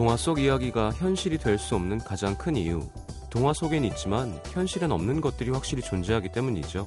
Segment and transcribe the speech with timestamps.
[0.00, 2.88] 동화 속 이야기가 현실이 될 수 없는 가장 큰 이유.
[3.28, 6.86] 동화 속엔 있지만 현실엔 없는 것들이 확실히 존재하기 때문이죠.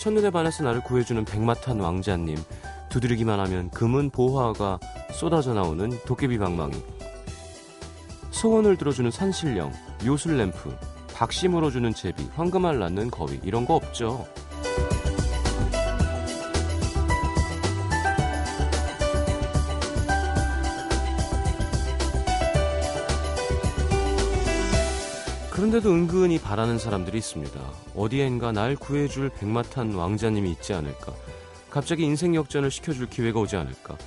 [0.00, 2.38] 첫눈에 반해서 나를 구해주는 백마탄 왕자님.
[2.88, 4.78] 두드리기만 하면 금은 보화가
[5.12, 6.80] 쏟아져 나오는 도깨비 방망이.
[8.30, 9.72] 소원을 들어주는 산신령,
[10.04, 10.72] 요술램프,
[11.14, 13.40] 박씨 물어주는 제비, 황금알 낳는 거위.
[13.42, 14.24] 이런 거 없죠.
[25.76, 27.60] 그런데도 은근히 바라는 사람들이 있습니다.
[27.94, 31.12] 어디엔가 날 구해줄 백마탄 왕자님이 있지 않을까.
[31.68, 33.98] 갑자기 인생 역전을 시켜줄 기회가 오지 않을까.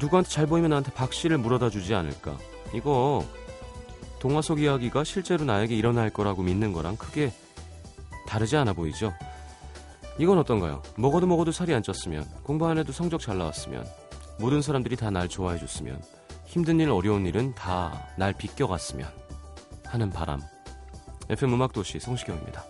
[0.00, 2.36] 누구한테 잘 보이면 나한테 박씨를 물어다 주지 않을까.
[2.74, 3.24] 이거
[4.18, 7.32] 동화 속 이야기가 실제로 나에게 일어날 거라고 믿는 거랑 크게
[8.26, 9.14] 다르지 않아 보이죠?
[10.18, 10.82] 이건 어떤가요?
[10.96, 13.86] 먹어도 먹어도 살이 안 쪘으면, 공부 안 해도 성적 잘 나왔으면,
[14.38, 16.02] 모든 사람들이 다 날 좋아해 줬으면,
[16.44, 19.08] 힘든 일, 어려운 일은 다 날 비껴갔으면
[19.90, 20.40] 하는 바람.
[21.28, 22.64] FM 음악도시 성시경입니다.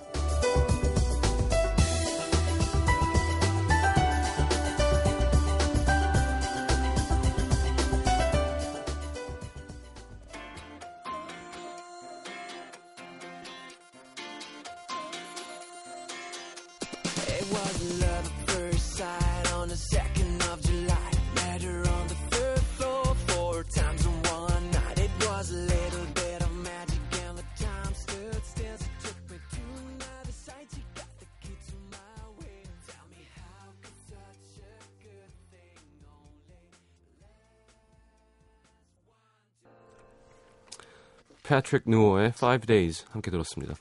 [41.60, 43.74] 패트릭 누어의 Five Days 함께 들었습니다.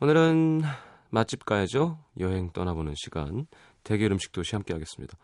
[0.00, 0.62] 오늘은
[1.10, 1.98] 맛집 가야죠.
[2.20, 3.46] 여행 떠나보는 시간.
[3.82, 5.16] 대결 음식 도시 함께 하겠습니다.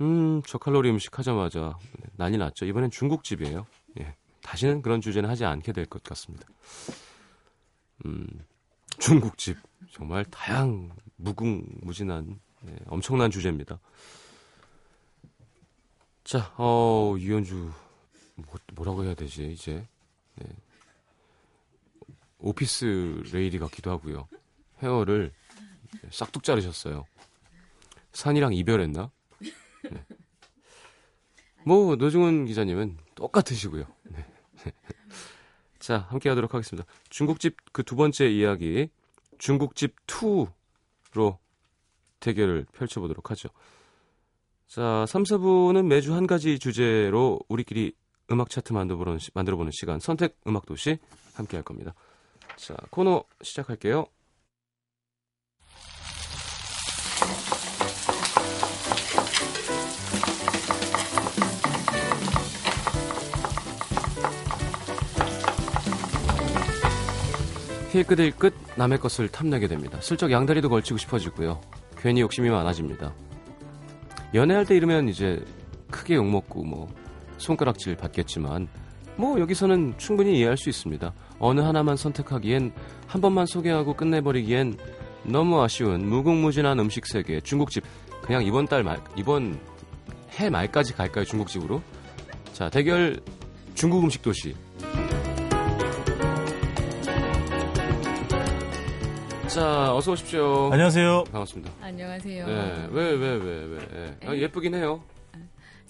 [0.00, 1.78] 음, 저칼로리 음식 하자마자
[2.16, 2.64] 난리 났죠.
[2.66, 3.66] 이번엔 중국집이에요.
[4.00, 4.14] 예.
[4.42, 6.46] 다시는 그런 주제는 하지 않게 될 것 같습니다.
[8.06, 8.26] 음,
[8.98, 9.56] 중국집.
[9.92, 13.78] 정말 다양, 무궁무진한, 네, 엄청난 주제입니다.
[16.24, 17.70] 자, 어, 이현주,
[18.36, 19.86] 뭐, 뭐라고 해야 되지, 이제.
[20.36, 20.46] 네.
[22.40, 24.28] 오피스 레이디 같기도 하고요.
[24.82, 25.32] 헤어를
[26.10, 27.04] 싹둑 자르셨어요.
[28.12, 29.10] 산이랑 이별했나?
[29.90, 30.04] 네.
[31.64, 33.84] 뭐 노중훈 기자님은 똑같으시고요.
[34.04, 34.26] 네.
[35.78, 36.88] 자, 함께 하도록 하겠습니다.
[37.08, 38.88] 중국집 그 두 번째 이야기
[39.38, 41.38] 중국집 2로
[42.20, 43.48] 대결을 펼쳐보도록 하죠.
[44.66, 47.92] 자, 3, 4부는 매주 한 가지 주제로 우리끼리
[48.30, 50.98] 음악 차트 만들어보는, 시- 만들어보는 시간 선택 음악 도시
[51.34, 51.94] 함께 할 겁니다.
[52.60, 54.04] 자, 코너 시작할게요.
[67.92, 69.98] 힐끗힐끗 남의 것을 탐내게 됩니다.
[70.02, 71.62] 슬쩍 양다리도 걸치고 싶어지고요.
[71.96, 73.14] 괜히 욕심이 많아집니다.
[74.34, 75.42] 연애할 때 이러면 이제
[75.90, 76.88] 크게 욕먹고 뭐
[77.38, 78.68] 손가락질 받겠지만
[79.20, 81.12] 뭐 여기서는 충분히 이해할 수 있습니다.
[81.38, 82.72] 어느 하나만 선택하기엔
[83.06, 84.78] 한 번만 소개하고 끝내버리기엔
[85.24, 87.84] 너무 아쉬운 무궁무진한 음식 세계 중국집
[88.22, 89.60] 그냥 이번 달 말 이번
[90.38, 91.82] 해 말까지 갈까요 중국집으로?
[92.54, 93.20] 자 대결
[93.74, 94.54] 중국 음식 도시
[99.48, 100.70] 자 어서 오십시오.
[100.72, 101.24] 안녕하세요.
[101.24, 101.72] 반갑습니다.
[101.82, 102.46] 안녕하세요.
[102.46, 103.78] 네, 왜, 왜, 왜, 왜.
[104.22, 104.28] 예.
[104.28, 105.02] 아, 예쁘긴 해요.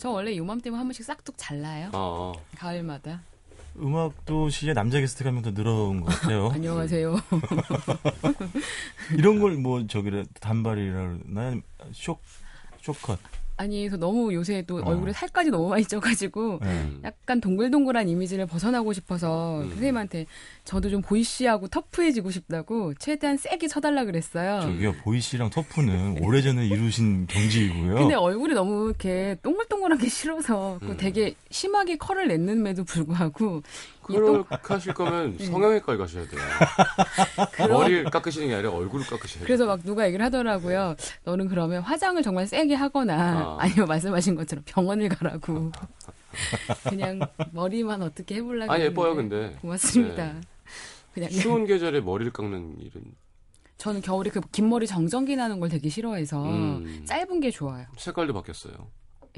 [0.00, 1.90] 저 원래 요맘때면 한 번씩 싹둑 잘라요.
[1.92, 2.42] 어, 어.
[2.56, 3.20] 가을마다.
[3.78, 6.48] 음악 도시에 남자 게스트가 한 명 더 늘어온 것 같아요.
[6.56, 7.16] 안녕하세요.
[9.18, 11.60] 이런 걸 뭐 저기를 단발이라 그러나
[11.92, 12.16] 쇼
[12.80, 13.18] 쇼컷.
[13.58, 14.82] 아니, 그래서 너무 요새 또 어.
[14.86, 16.66] 얼굴에 살까지 너무 많이 쪄가지고 네.
[16.66, 17.00] 음.
[17.04, 19.68] 약간 동글동글한 이미지를 벗어나고 싶어서 음.
[19.68, 20.24] 선생님한테
[20.70, 24.60] 저도 좀 보이시하고 터프해지고 싶다고 최대한 세게 쳐달라 그랬어요.
[24.60, 27.94] 저기요 보이 씨랑 터프는 오래전에 이루신 경지이고요.
[27.96, 30.96] 근데 얼굴이 너무 이렇게 동글동글한 게 싫어서 그 음.
[30.96, 33.62] 되게 심하게 컬을 냈는데도 불구하고
[34.10, 36.40] 이 동- 그렇게 하실 거면 성형외과에 가셔야 돼요.
[37.68, 39.46] 머리를 깎으시는 게 아니라 얼굴을 깎으셔야 돼요.
[39.46, 40.94] 그래서 막 누가 얘기를 하더라고요.
[41.24, 43.56] 너는 그러면 화장을 정말 세게 하거나 아.
[43.58, 45.72] 아니면 말씀하신 것처럼 병원을 가라고.
[46.88, 47.18] 그냥
[47.50, 48.72] 머리만 어떻게 해보려고.
[48.72, 49.16] 아니, 예뻐요.
[49.16, 49.56] 근데.
[49.60, 50.26] 고맙습니다.
[50.34, 50.40] 네.
[51.12, 53.02] 그냥 추운 계절에 머리를 깎는 일은
[53.78, 57.02] 저는 겨울에 그 긴 머리 정전기 나는 걸 되게 싫어해서 음.
[57.06, 57.86] 짧은 게 좋아요.
[57.96, 58.74] 색깔도 바뀌었어요.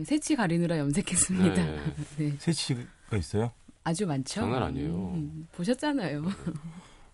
[0.04, 1.54] 새치 가리느라 염색했습니다.
[1.64, 1.80] 네.
[2.18, 2.36] 네.
[2.38, 3.52] 세치가 있어요?
[3.84, 4.40] 아주 많죠.
[4.40, 5.12] 장난 아니에요.
[5.14, 6.24] 음, 보셨잖아요.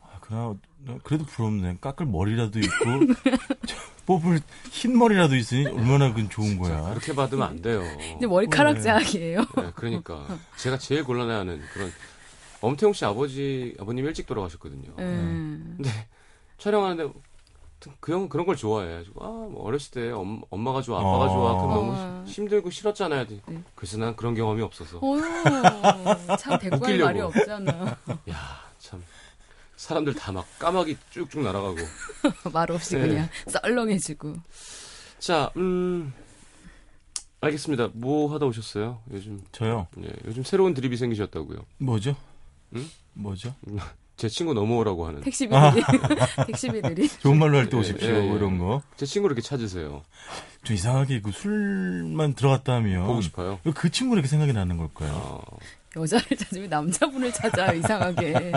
[0.00, 0.54] 아, 그나
[1.02, 1.78] 그래도 부럽네.
[1.80, 3.14] 깎을 머리라도 있고
[3.66, 3.76] 저
[4.06, 4.40] 뽑을
[4.70, 6.90] 흰 머리라도 있으니 얼마나 그 좋은 거야.
[6.90, 7.82] 그렇게 받으면 안 돼요.
[7.98, 8.80] 근데 머리카락 네.
[8.82, 9.40] 자학이에요.
[9.56, 10.26] 네, 그러니까
[10.56, 11.90] 제가 제일 곤란해하는 그런
[12.60, 14.90] 엄태웅 씨 아버지 아버님 일찍 돌아가셨거든요.
[14.98, 15.74] 음.
[15.76, 15.90] 근데
[16.58, 17.12] 촬영하는데
[18.00, 18.92] 그 형은 그런 걸 좋아해.
[18.92, 21.28] 가지고 아뭐 어렸을 때 엄, 엄마가 좋아 아빠가 어.
[21.28, 22.24] 좋아 그럼 너무 어.
[22.26, 23.26] 힘- 힘들고 싫었잖아요.
[23.28, 23.40] 네.
[23.76, 25.22] 그래서 난 그런 경험이 없어서 어휴,
[26.38, 27.04] 참 대꾸할 웃기려고.
[27.04, 27.96] 말이 없잖아.
[28.28, 29.02] 야 참
[29.76, 31.76] 사람들 다 막 까마귀 쭉쭉 날아가고
[32.52, 33.06] 말 없이 네.
[33.06, 34.34] 그냥 썰렁해지고.
[35.20, 36.12] 자 음.
[37.40, 37.90] 알겠습니다.
[37.94, 38.98] 뭐 하다 오셨어요?
[39.12, 39.86] 요즘 저요.
[40.02, 41.58] 예, 요즘 새로운 드립이 생기셨다고요.
[41.78, 42.16] 뭐죠?
[42.74, 42.88] 응?
[43.14, 43.54] 뭐죠?
[44.16, 45.20] 제 친구 넘어오라고 하는.
[45.20, 45.82] 택시비들이,
[46.46, 47.08] 택시비들이.
[47.20, 48.08] 좋은 말로 할때 예, 오십시오.
[48.08, 48.34] 예, 예.
[48.34, 48.82] 이런 거.
[48.96, 50.02] 제 친구를 이렇게 찾으세요.
[50.64, 53.60] 좀 이상하게 그 술만 들어갔다 하면 보고 싶어요.
[53.64, 55.12] 왜그 친구 이렇게 생각이 나는 걸까요?
[55.14, 55.58] 어,
[55.96, 58.52] 여자를 찾으면 남자분을 찾아, 이상하게.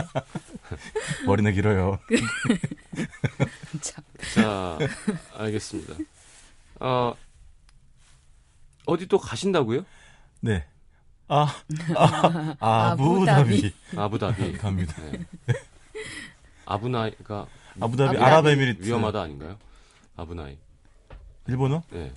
[1.27, 1.99] 머리나 길어요.
[3.81, 4.03] 참.
[4.33, 4.77] 자,
[5.35, 5.93] 알겠습니다.
[6.79, 7.13] 어,
[8.85, 9.85] 어디 또 가신다고요?
[10.41, 10.65] 네.
[11.33, 11.47] 아,
[12.59, 14.57] 아, 아부다비 아부다비.
[14.57, 14.93] 갑니다.
[15.11, 15.55] 네.
[16.65, 17.47] 아부나이가
[17.79, 18.17] 아부다비 아부다비.
[18.17, 19.55] 아랍에미리트 위험하다 아닌가요?
[20.17, 20.57] 아부나이.
[21.47, 21.83] 일본어?
[21.89, 22.11] 네.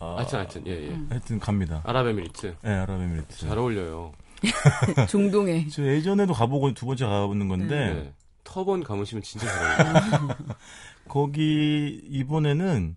[0.00, 0.98] 아, 하여튼 하여튼 예 예.
[1.10, 1.82] 하여튼 갑니다.
[1.84, 2.56] 아랍에미리트.
[2.62, 3.46] 네, 아랍에미리트.
[3.46, 4.12] 잘 어울려요.
[5.10, 5.68] 중동에.
[5.68, 8.12] 저 예전에도 가보고 두 번째 가보는 건데 네.
[8.42, 10.36] 터번 감으시면 진짜 잘 어울려요.
[11.08, 12.96] 거기 이번에는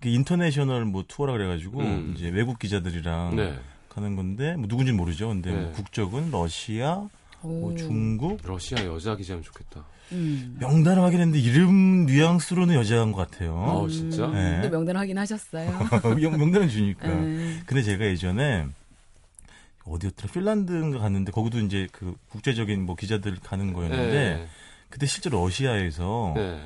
[0.00, 2.14] 그 인터내셔널 뭐 투어라 그래가지고 음.
[2.16, 3.58] 이제 외국 기자들이랑 네.
[3.90, 5.28] 가는 건데 뭐 누군지 모르죠.
[5.28, 5.72] 근데 뭐 네.
[5.72, 7.06] 국적은 러시아,
[7.42, 7.76] 뭐 오.
[7.76, 9.84] 중국 러시아 여자 기자면 좋겠다.
[10.12, 10.56] 음.
[10.58, 13.54] 명단을 확인했는데 이름 뉘앙스로는 여자인 것 같아요.
[13.54, 14.26] 어, 진짜?
[14.26, 14.62] 음, 네.
[14.62, 15.70] 또 명단 확인하셨어요?
[16.16, 17.08] 명- 명단은 주니까.
[17.08, 17.60] 음.
[17.66, 18.66] 근데 제가 예전에
[19.84, 24.48] 어디였더라 필란드인가 갔는데 거기도 이제 그 국제적인 뭐 기자들 가는 거였는데 네.
[24.88, 26.60] 그때 실제 러시아에서 네.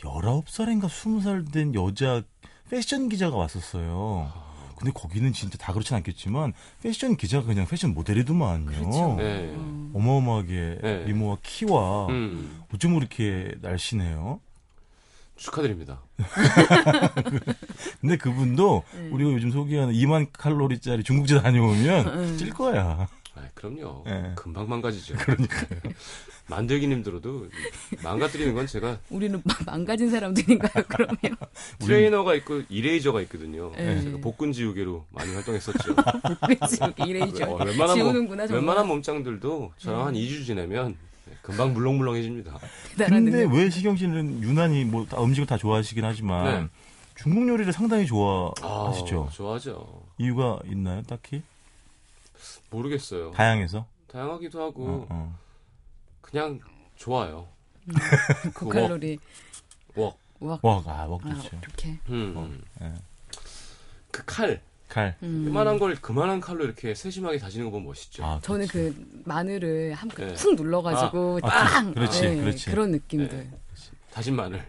[0.00, 2.22] 19살인가 20살 된 여자
[2.70, 4.32] 패션 기자가 왔었어요.
[4.82, 6.52] 근데 거기는 진짜 다 그렇진 않겠지만
[6.82, 8.66] 패션 기자가 그냥 패션 모델이더만요.
[8.66, 9.14] 그렇죠.
[9.16, 9.52] 네.
[9.54, 9.92] 음.
[9.94, 11.04] 어마어마하게 네.
[11.04, 14.40] 미모와 키와 음, 어쩜 그렇게 날씬해요.
[15.36, 16.02] 축하드립니다.
[18.00, 19.08] 근데 그분도 네.
[19.12, 22.36] 우리가 요즘 소개하는 2만 칼로리짜리 중국집 다녀오면 음.
[22.36, 23.06] 찔 거야.
[23.34, 24.02] 아, 그럼요.
[24.04, 24.32] 네.
[24.34, 25.14] 금방 망가지죠.
[25.16, 25.80] 그러니까요.
[26.48, 27.48] 만들긴 힘들어도
[28.02, 31.16] 망가뜨리는 건 제가 우리는 마- 망가진 사람들인가요, 그러면?
[31.78, 33.72] 트레이너가 있고 이레이저가 있거든요.
[33.76, 34.02] 네.
[34.02, 35.94] 제가 복근 지우개로 많이 활동했었죠.
[36.60, 37.44] 그치, 이래이죠.
[37.44, 38.54] 어, 웬만한, 지우는구나, 몸.
[38.56, 40.96] 웬만한 몸짱들도 저랑 한 2주 지내면
[41.40, 42.58] 금방 물렁물렁해집니다.
[43.08, 43.46] 근데.
[43.50, 46.68] 왜 시경 씨는 유난히 뭐 다 음식을 다 좋아하시긴 하지만 네.
[47.16, 49.30] 중국 요리를 상당히 아, 좋아하시죠?
[49.32, 50.02] 좋아하죠.
[50.18, 51.42] 이유가 있나요, 딱히?
[52.70, 53.32] 모르겠어요.
[53.32, 53.86] 다양해서?
[54.08, 55.38] 다양하기도 하고 어, 어.
[56.20, 56.60] 그냥
[56.96, 57.48] 좋아요.
[58.54, 59.18] 그 고칼로리.
[59.96, 60.16] 웍.
[60.40, 61.56] 와, 와, 아, 먹 아, 좋죠.
[61.62, 61.98] 이렇게.
[62.08, 62.34] 음.
[62.36, 62.50] 어,
[62.84, 62.92] 예.
[64.10, 64.60] 그 칼.
[64.88, 65.16] 칼.
[65.22, 65.44] 음.
[65.46, 68.24] 그만한 걸 그만한 칼로 이렇게 세심하게 다지는 거 보면 멋있죠.
[68.24, 68.94] 아, 저는 그렇지.
[68.94, 70.34] 그 마늘을 한번 네.
[70.34, 71.94] 쿡 눌러가지고 아, 빵!
[71.94, 72.70] 그렇지, 네, 그렇지.
[72.70, 73.50] 그런 느낌들.
[74.12, 74.14] 네.
[74.14, 74.62] 다진 마늘.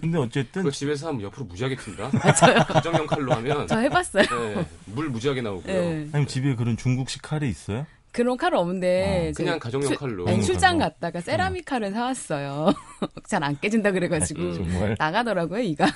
[0.00, 2.10] 근데 어쨌든 집에서 하면 옆으로 무지하게 튄다.
[2.16, 2.64] 맞아요.
[2.66, 4.24] 가정용 칼로 하면 저 해봤어요.
[4.24, 5.72] 네, 물 무지하게 나오고요.
[5.74, 5.90] 네.
[6.12, 7.86] 아니면 집에 그런 중국식 칼이 있어요?
[8.12, 10.26] 그런 칼은 없는데 어, 그냥 가정용 출- 칼로.
[10.26, 10.90] 아니, 출장 칼로.
[10.90, 12.72] 갔다가 세라믹 칼을 사왔어요.
[13.28, 14.96] 잘 안 깨진다 그래가지고 음, 정말.
[14.98, 15.86] 나가더라고요 이가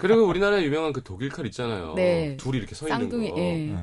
[0.00, 1.94] 그리고 우리나라에 유명한 그 독일 칼 있잖아요.
[1.94, 2.36] 네.
[2.36, 3.30] 둘이 이렇게 서 있는 쌍둥이.
[3.30, 3.38] 거.
[3.38, 3.74] 예.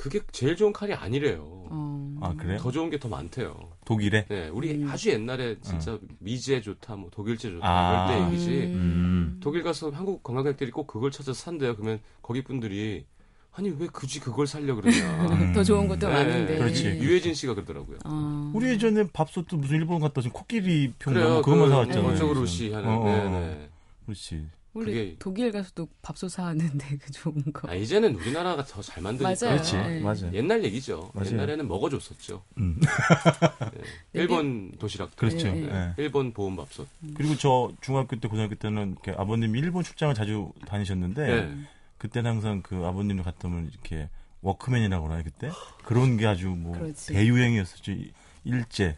[0.00, 0.02] 예.
[0.02, 1.42] 그게 제일 좋은 칼이 아니래요.
[1.70, 2.18] 어.
[2.22, 2.58] 아, 그래요?
[2.58, 3.70] 더 좋은 게 더 많대요.
[3.84, 4.24] 독일에?
[4.28, 4.88] 네, 우리 음.
[4.90, 8.06] 아주 옛날에 진짜 미제 좋다, 뭐 독일제 좋다 아.
[8.16, 8.50] 이럴 때 얘기지.
[8.74, 9.38] 음.
[9.42, 11.76] 독일 가서 한국 관광객들이 꼭 그걸 찾아서 산대요.
[11.76, 13.04] 그러면 거기 분들이
[13.52, 15.28] 아니 왜 굳이 그걸 살려 그러냐.
[15.32, 15.52] 음.
[15.52, 16.58] 더 좋은 것도 네, 많은데.
[16.58, 16.86] 그렇지.
[16.86, 17.98] 유해진 씨가 그러더라고요.
[18.04, 18.52] 어.
[18.54, 21.28] 우리 예전에 밥솥도 무슨 일본 갔다 지금 코끼리 그래요.
[21.28, 22.26] 뭐 그것만 그 사왔잖아요.
[22.34, 22.46] 무슨.
[22.46, 22.88] 시 하는.
[22.88, 23.30] 어, 어, 네, 어.
[23.30, 23.68] 네.
[24.06, 24.46] 그렇지.
[24.72, 27.68] 우리 그게- 독일 가서도 밥솥 사왔는데 그 좋은 거.
[27.68, 29.28] 아, 이제는 우리나라가 더 잘 만드니까.
[29.28, 29.56] 맞아요.
[29.56, 29.76] 그렇지.
[29.76, 30.00] 네.
[30.00, 30.30] 맞아요.
[30.32, 31.10] 옛날 얘기죠.
[31.12, 31.30] 맞아요.
[31.32, 32.42] 옛날에는 먹어줬었죠.
[32.58, 32.78] 음.
[32.80, 33.80] 네.
[34.12, 35.16] 일본 도시락.
[35.16, 35.48] 그렇죠.
[35.52, 35.72] 네, 네.
[35.98, 36.02] 예.
[36.02, 36.86] 일본 보온 밥솥.
[37.14, 41.54] 그리고 저 중학교 때 고등학교 때는 이렇게 아버님이 일본 출장을 자주 다니셨는데 네.
[41.98, 44.08] 그때는 항상 그 아버님을 갔다 오면 이렇게
[44.42, 45.50] 워크맨이라고 하나요 그때
[45.84, 47.12] 그런 게 아주 뭐 그렇지.
[47.12, 48.12] 대유행이었었죠 이-
[48.44, 48.96] 일제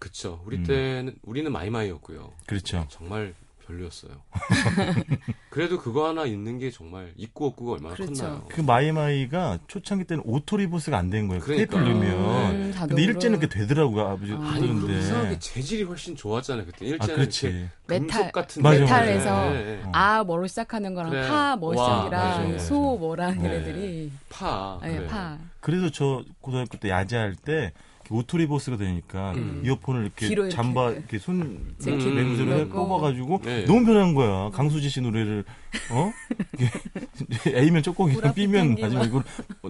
[0.00, 0.42] 그쵸.
[0.46, 0.64] 우리 음.
[0.64, 2.32] 때는, 우리는 마이마이였고요.
[2.46, 3.34] 그렇죠 정말
[3.70, 4.10] 별로였어요.
[5.50, 8.12] 그래도 그거 하나 있는 게 정말 있고 없고가 얼마나 그렇죠.
[8.14, 8.44] 컸나요?
[8.48, 11.72] 그 마이마이가 초창기 때는 auto reverse가 안 된 거예요 그러니까.
[11.76, 13.02] 테이프를 넣으면 음, 근데.
[13.02, 14.36] 일제는 그게 되더라고요 아버지 아.
[14.52, 16.66] 아니, 이상하게 재질이 훨씬 좋았잖아요.
[16.66, 19.50] 그때 아 일제는 그렇지 이렇게 메탈, 같은 맞아, 메탈에서.
[19.50, 19.82] 네, 네.
[19.86, 19.90] 어.
[19.92, 21.28] 아 뭐로 시작하는 거랑 그래.
[21.28, 22.96] 파뭐 와, 시작이랑 소.
[22.98, 23.44] 뭐랑 네.
[23.48, 24.78] 얘네들이 파.
[24.84, 25.06] 예, 그래.
[25.08, 25.38] 파.
[25.58, 27.72] 그래서 저 고등학교 때 야자할 때
[28.10, 29.62] 오토리버스가 되니까 음.
[29.64, 30.56] 이어폰을 이렇게 뒤로 이렇게.
[30.56, 32.86] 잠바 이렇게 손제 음, 넣고.
[32.86, 33.64] 뽑아가지고 네.
[33.64, 34.50] 너무 편한 거야.
[34.50, 35.44] 강수지 씨 노래를
[35.92, 36.12] 어
[37.46, 38.76] A면 쪼꼬기고 보라 B면.
[38.80, 39.22] 마지막 이걸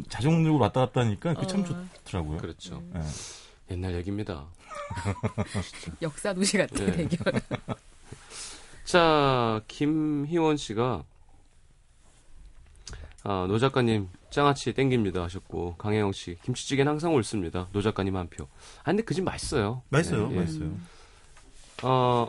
[0.09, 1.65] 자동으로 왔다 갔다 하니까 그게 참 어.
[2.05, 2.39] 좋더라고요.
[2.39, 2.83] 그렇죠.
[2.97, 3.01] 예.
[3.75, 4.47] 옛날 얘기입니다.
[6.03, 7.09] 역사 도시 같은 네.
[7.09, 7.41] 대결.
[8.85, 11.05] 자, 김희원 씨가
[13.25, 17.69] 아, 노 작가님 장아찌 땡깁니다 하셨고 강혜영 씨 김치찌개는 항상 옳습니다.
[17.73, 18.45] 노 작가님 한 표.
[18.81, 19.83] 아 근데 그 집 맛있어요.
[19.91, 20.41] 맛있어요, 예, 예.
[20.41, 20.73] 맛있어요.
[21.83, 22.29] 어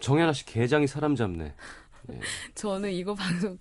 [0.00, 1.54] 정연아 씨 게장이 사람 잡네.
[2.54, 3.58] 저는 이거 방송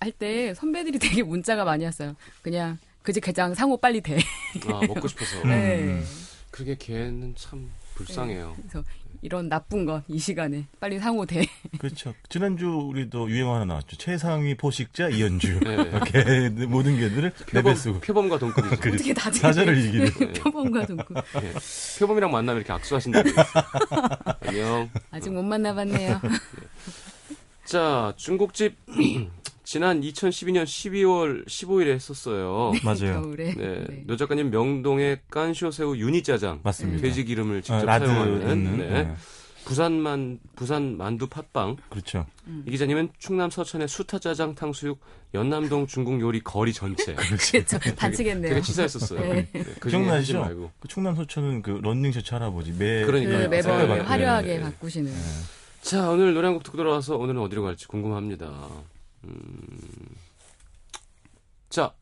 [0.00, 2.14] 할 때 선배들이 되게 문자가 많이 왔어요.
[2.42, 4.18] 그냥 그 집 게장 상호 빨리 돼.
[4.66, 5.42] 아 먹고 싶어서.
[5.48, 6.02] 네.
[6.50, 8.54] 그게 걔는 참 불쌍해요.
[8.56, 8.84] 그래서
[9.24, 11.46] 이런 나쁜 것 이 시간에 빨리 상호 돼.
[11.78, 12.12] 그렇죠.
[12.28, 13.96] 지난주 우리도 유행어 하나 나왔죠.
[13.96, 15.60] 최상위 포식자 이현주.
[15.60, 15.76] 네.
[16.06, 18.76] 개 모든 개들을 표범, 내배쓰고 표범과 동급이죠.
[18.82, 20.32] 그- 어떻게 다 사자를 이기는.
[20.34, 21.16] 표범과 동급.
[21.42, 21.52] 예.
[22.00, 23.28] 표범이랑 만나면 이렇게 악수하신다고.
[24.40, 24.90] 안녕.
[25.12, 26.20] 아직 못 만나봤네요.
[27.64, 28.76] 자, 중국집
[29.72, 32.72] 지난 2012년 12월 15일에 했었어요.
[32.84, 33.22] 맞아요.
[33.22, 33.54] 겨울에.
[33.54, 34.02] 네, 네.
[34.06, 36.60] 노 작가님 명동의 깐쇼새우 유니짜장.
[36.62, 37.00] 맞습니다.
[37.00, 38.76] 돼지 기름을 직접 어, 라드 사용하는.
[38.76, 38.86] 네.
[39.04, 39.14] 네.
[39.64, 41.78] 부산만 부산 만두 팥빵.
[41.88, 42.26] 그렇죠.
[42.48, 42.64] 음.
[42.68, 45.00] 이 기자님은 충남 서천의 수타짜장 탕수육
[45.32, 47.14] 연남동 중국 요리 거리 전체.
[47.16, 47.78] 그렇죠.
[47.96, 48.50] 반칙했네요.
[48.50, 49.20] 되게 치사했었어요.
[49.20, 49.48] 네.
[49.54, 50.40] 네, 그 중에 하지 기억나시죠?
[50.40, 50.70] 말고.
[50.80, 53.38] 그 충남 소천은 그 런닝 셔츠 할아버지 매 그러니까요.
[53.38, 54.00] 그 네, 매번 네, 네.
[54.00, 54.60] 화려하게 네.
[54.60, 55.10] 바꾸시는.
[55.80, 58.68] 자, 오늘 노래 한 곡 듣고 돌아와서 오늘은 어디로 갈지 궁금합니다.
[59.24, 59.78] 음...
[61.68, 61.94] 자,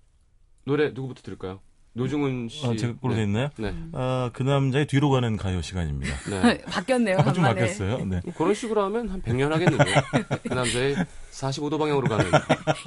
[0.64, 1.60] 노래 누구부터 들을까요?
[1.92, 2.66] 노중훈 씨.
[2.66, 3.26] 아, 제가 걸로 돼 네.
[3.26, 3.50] 있나요?
[3.56, 3.74] 네.
[3.92, 6.14] 아, 그 남자의 뒤로 가는 가요 시간입니다.
[6.30, 6.62] 네.
[6.62, 7.18] 바뀌었네요.
[7.18, 7.42] 아, 좀.
[7.42, 8.04] 바뀌었어요.
[8.04, 8.20] 네.
[8.36, 9.84] 그런 식으로 하면 한 100년 하겠는데.
[10.48, 10.94] 그 남자의
[11.32, 12.30] 45도 방향으로 가는.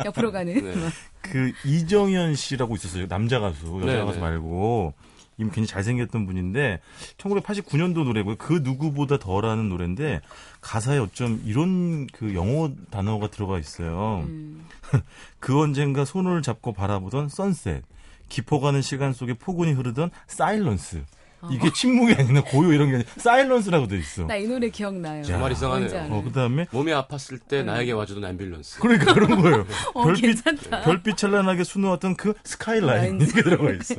[0.06, 0.54] 옆으로 가는.
[0.54, 0.74] 네.
[1.22, 3.08] 그 이정현 씨라고 있었어요.
[3.08, 4.22] 남자 가수, 여자 네, 가수 네.
[4.22, 4.94] 말고.
[5.38, 6.80] 이미 굉장히 잘생겼던 분인데
[7.18, 8.36] 1989년도 노래고요.
[8.38, 10.22] 그 누구보다 덜하는 노래인데
[10.62, 14.26] 가사에 어쩜 이런 그 영어 단어가 들어가 있어요.
[14.28, 14.66] 음.
[15.40, 17.84] 그 언젠가 손을 잡고 바라보던 선셋.
[18.30, 21.04] 깊어가는 시간 속에 포근히 흐르던 사일런스.
[21.52, 24.26] 이게 침묵이 아니라 고요 이런 게 아니라 사일런스라고 돼 있어.
[24.26, 25.24] 나 이 노래 기억나요.
[25.24, 25.80] 정말 이상하네요.
[25.90, 26.14] 뭔지 알아요.
[26.14, 28.80] 어, 그다음에 몸이 아팠을 때 나에게 와주던 앰뷸런스.
[28.82, 29.66] 그러니까 그런 거예요.
[29.94, 30.82] 어, 별빛 괜찮다.
[30.82, 33.22] 별빛 찬란하게 수놓았던 그 스카이라인 라인.
[33.22, 33.96] 이게 들어가 있어.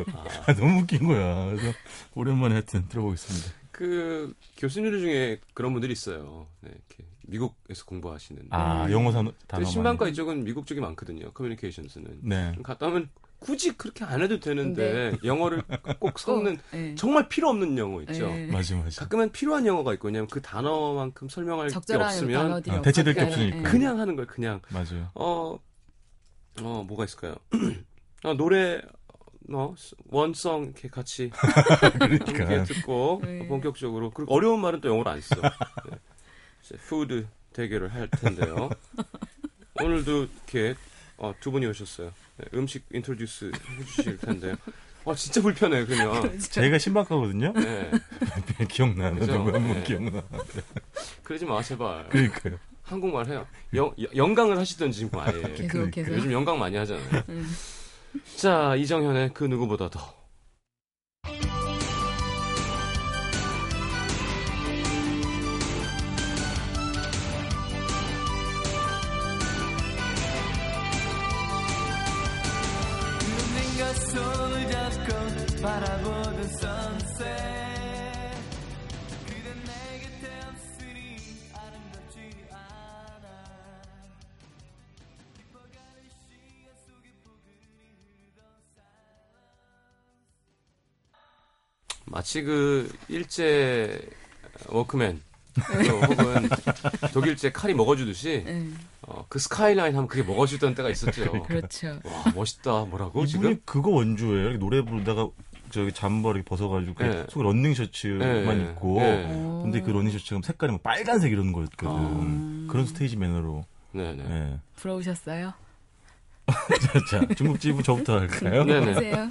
[0.47, 1.47] 아, 너무 웃긴 거야.
[1.47, 1.73] 그래서
[2.15, 3.51] 오랜만에 하여튼 들어보겠습니다.
[3.71, 6.47] 그 교수님들 중에 그런 분들이 있어요.
[6.61, 8.43] 네, 이렇게 미국에서 공부하시는.
[8.51, 11.33] 아 영어 그 단어 신방과 이쪽은 미국 쪽이 많거든요.
[11.33, 12.19] 커뮤니케이션스는.
[12.23, 12.55] 네.
[12.63, 15.63] 갔다 오면 굳이 그렇게 안 해도 되는데 영어를
[15.99, 16.95] 꼭 섞는 네.
[16.95, 18.27] 정말 필요 없는 영어 있죠.
[18.29, 18.47] 네.
[18.47, 19.03] 맞아 맞아.
[19.03, 23.57] 가끔은 필요한 영어가 있고 왜냐면 그 단어만큼 설명할 게 없으면 아, 대체될 게 없으니까.
[23.57, 23.63] 네.
[23.63, 24.27] 그냥 하는 거예요.
[24.27, 25.11] 그냥 맞아요.
[25.15, 25.59] 어,
[26.63, 27.35] 어 뭐가 있을까요?
[28.25, 28.81] 어, 노래
[29.53, 29.75] 어,
[30.07, 31.31] 원성 이렇게 같이
[32.01, 33.47] 이렇게 그러니까 듣고 네.
[33.47, 35.35] 본격적으로 그리고 어려운 말은 또 영어로 안 써.
[35.35, 35.99] 네.
[36.63, 38.71] 이제 푸드 대결을 할 텐데요.
[39.83, 40.75] 오늘도 이렇게
[41.19, 42.13] 어, 두 분이 오셨어요.
[42.37, 44.57] 네, 음식 introduce 해주실 텐데요.
[45.07, 46.39] 아 진짜 불편해요 그냥.
[46.39, 47.53] 제가 신박하거든요.
[47.53, 47.91] 네,
[48.69, 49.51] 기억나는 그죠?
[49.51, 49.83] 네.
[49.85, 50.23] 기억나.
[51.23, 52.09] 그러지 마 제발.
[52.09, 52.59] 그러니까요.
[52.83, 53.47] 한국말 해요.
[53.75, 55.33] 영, 영강을 하시던지 지금 아예.
[55.33, 55.91] 계속 그러니까.
[55.91, 56.13] 계속.
[56.15, 57.23] 요즘 영강 많이 하잖아요.
[57.29, 57.55] 음.
[58.37, 60.24] 자 이정현의 그 누구보다 더.
[92.15, 94.01] 마치 그 일제
[94.69, 95.21] 워크맨
[95.89, 96.49] 또 혹은
[97.13, 98.69] 독일제 칼이 먹어주듯이 네.
[99.03, 101.43] 어, 그 스카이라인 하면 그게 먹어주던 때가 있었죠.
[101.43, 101.99] 그렇죠.
[102.05, 103.61] 와 멋있다 뭐라고 이분이 지금?
[103.65, 104.45] 그거 원조예요.
[104.45, 105.29] 이렇게 노래 부르다가
[105.71, 107.27] 저기 잠바 이렇게 벗어가지고 그 네.
[107.29, 109.01] 속에 런닝 셔츠만 네, 입고.
[109.01, 109.25] 네.
[109.29, 109.61] 어.
[109.65, 111.89] 근데 그 런닝 셔츠가 색깔이 막 빨간색 이런 거였거든.
[111.89, 112.67] 아.
[112.71, 113.65] 그런 stage manner로.
[113.91, 114.23] 네네.
[114.23, 114.61] 네.
[114.77, 115.53] 부러우셨어요?
[117.11, 118.65] 자, 중국집은 저부터 할까요?
[118.65, 118.95] 네네.
[118.95, 119.29] 보세요.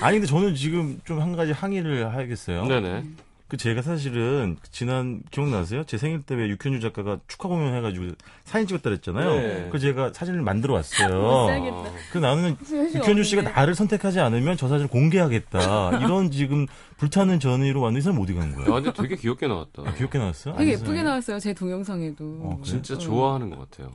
[0.00, 2.64] 아니 근데 저는 지금 좀 한 가지 항의를 하겠어요.
[2.66, 3.04] 네네.
[3.48, 5.82] 그 제가 사실은 지난 기억나세요?
[5.84, 8.12] 제 생일 때 왜 육현주 작가가 축하 공연 해가지고
[8.44, 9.34] 사진 찍었다 그랬잖아요.
[9.34, 9.66] 네.
[9.70, 11.46] 그래서 제가 사진을 만들어 못 왔어요.
[11.48, 11.98] 살겠다.
[12.12, 15.98] 그 나는 육현주 씨가 나를 선택하지 않으면 저 사진을 공개하겠다.
[16.04, 16.66] 이런 지금
[16.98, 18.66] 불타는 전의로 왔는데 이 사람 어디 간 야, 거야?
[18.82, 19.82] 근데 되게 귀엽게 나왔다.
[19.84, 20.52] 아, 귀엽게 나왔어?
[20.52, 21.40] 되게 아니, 예쁘게 나왔어요.
[21.40, 22.24] 제 동영상에도.
[22.24, 22.70] 어, 그래?
[22.70, 22.98] 진짜 어.
[22.98, 23.90] 좋아하는 것 같아요.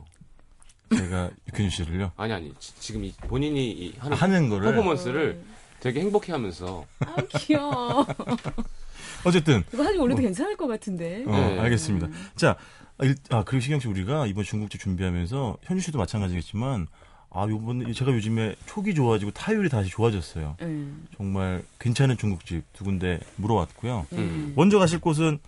[0.94, 5.40] 제가 육현주 씨를요 아니 아니 지- 지금 이 본인이 이 하는 하는 거를 퍼포먼스를
[5.80, 8.06] 되게 행복해하면서 아 귀여워.
[9.24, 11.24] 어쨌든 이거 사실 올려도 괜찮을 것 같은데.
[11.26, 11.58] 어, 네.
[11.60, 12.08] 알겠습니다.
[12.36, 12.56] 자,
[13.02, 16.86] 일, 아, 그리고 시경 씨 우리가 이번 중국집 준비하면서 현주 씨도 마찬가지겠지만
[17.30, 20.56] 아, 요번 제가 요즘에 촉이 좋아지고 타율이 다시 좋아졌어요.
[20.62, 21.06] 음.
[21.16, 24.06] 정말 괜찮은 중국집 두 군데 물어왔고요.
[24.12, 24.52] 음.
[24.56, 25.38] 먼저 가실 곳은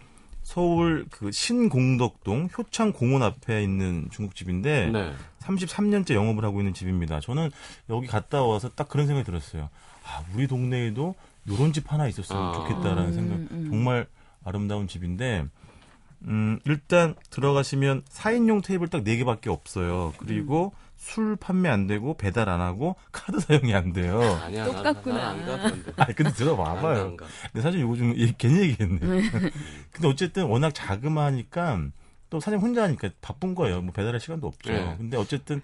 [0.48, 5.12] 서울 그 신공덕동 효창공원 앞에 있는 중국집인데 네.
[5.40, 7.20] 33년째 영업을 하고 있는 집입니다.
[7.20, 7.50] 저는
[7.90, 9.68] 여기 갔다 와서 딱 그런 생각이 들었어요.
[10.06, 11.14] 아, 우리 동네에도
[11.50, 12.52] 요런 집 하나 있었으면 아.
[12.54, 13.34] 좋겠다라는 음, 생각.
[13.52, 13.66] 음.
[13.68, 14.06] 정말
[14.42, 15.44] 아름다운 집인데
[16.22, 20.14] 음, 일단 들어가시면 4인용 테이블 딱 4개밖에 없어요.
[20.16, 20.87] 그리고 음.
[20.98, 24.20] 술 판매 안 되고 배달 안 하고 카드 사용이 안 돼요.
[24.42, 24.64] 아니야.
[24.64, 25.30] 똑같구나.
[25.96, 27.16] 아, 근데 들어봐봐요.
[27.16, 28.98] 근데 사실 이거 좀 괜히 얘기했네.
[29.92, 31.82] 근데 어쨌든 워낙 자그마하니까
[32.30, 33.80] 또 사장님 혼자 하니까 바쁜 거예요.
[33.80, 34.72] 뭐 배달할 시간도 없죠.
[34.72, 34.94] 네.
[34.98, 35.62] 근데 어쨌든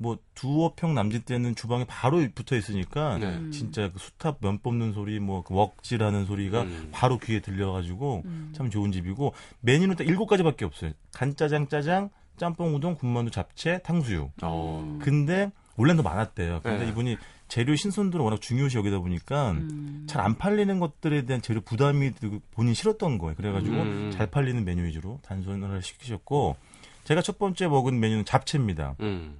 [0.00, 3.50] 뭐 두어 평 남짓 되는 주방에 바로 붙어 있으니까 네.
[3.50, 6.88] 진짜 그 수탑 면 뽑는 소리, 뭐 그 웍질하는 소리가 음.
[6.92, 8.52] 바로 귀에 들려가지고 음.
[8.56, 10.92] 참 좋은 집이고 메뉴는 딱 일곱 가지밖에 없어요.
[11.12, 14.32] 간짜장, 짜장, 짬뽕 우동, 군만두, 잡채, 탕수육.
[14.42, 14.98] 어.
[15.02, 16.60] 근데 원래는 더 많았대요.
[16.62, 16.90] 근데 네.
[16.90, 17.16] 이분이
[17.48, 20.04] 재료 신선도를 워낙 중요시 여기다 보니까 음.
[20.08, 23.34] 잘안 팔리는 것들에 대한 재료 부담이 들고 본인 이 싫었던 거예요.
[23.36, 24.10] 그래가지고 음.
[24.12, 26.56] 잘 팔리는 메뉴 위주로 단순화를 시키셨고
[27.04, 28.96] 제가 첫 번째 먹은 메뉴는 잡채입니다.
[29.00, 29.38] 음.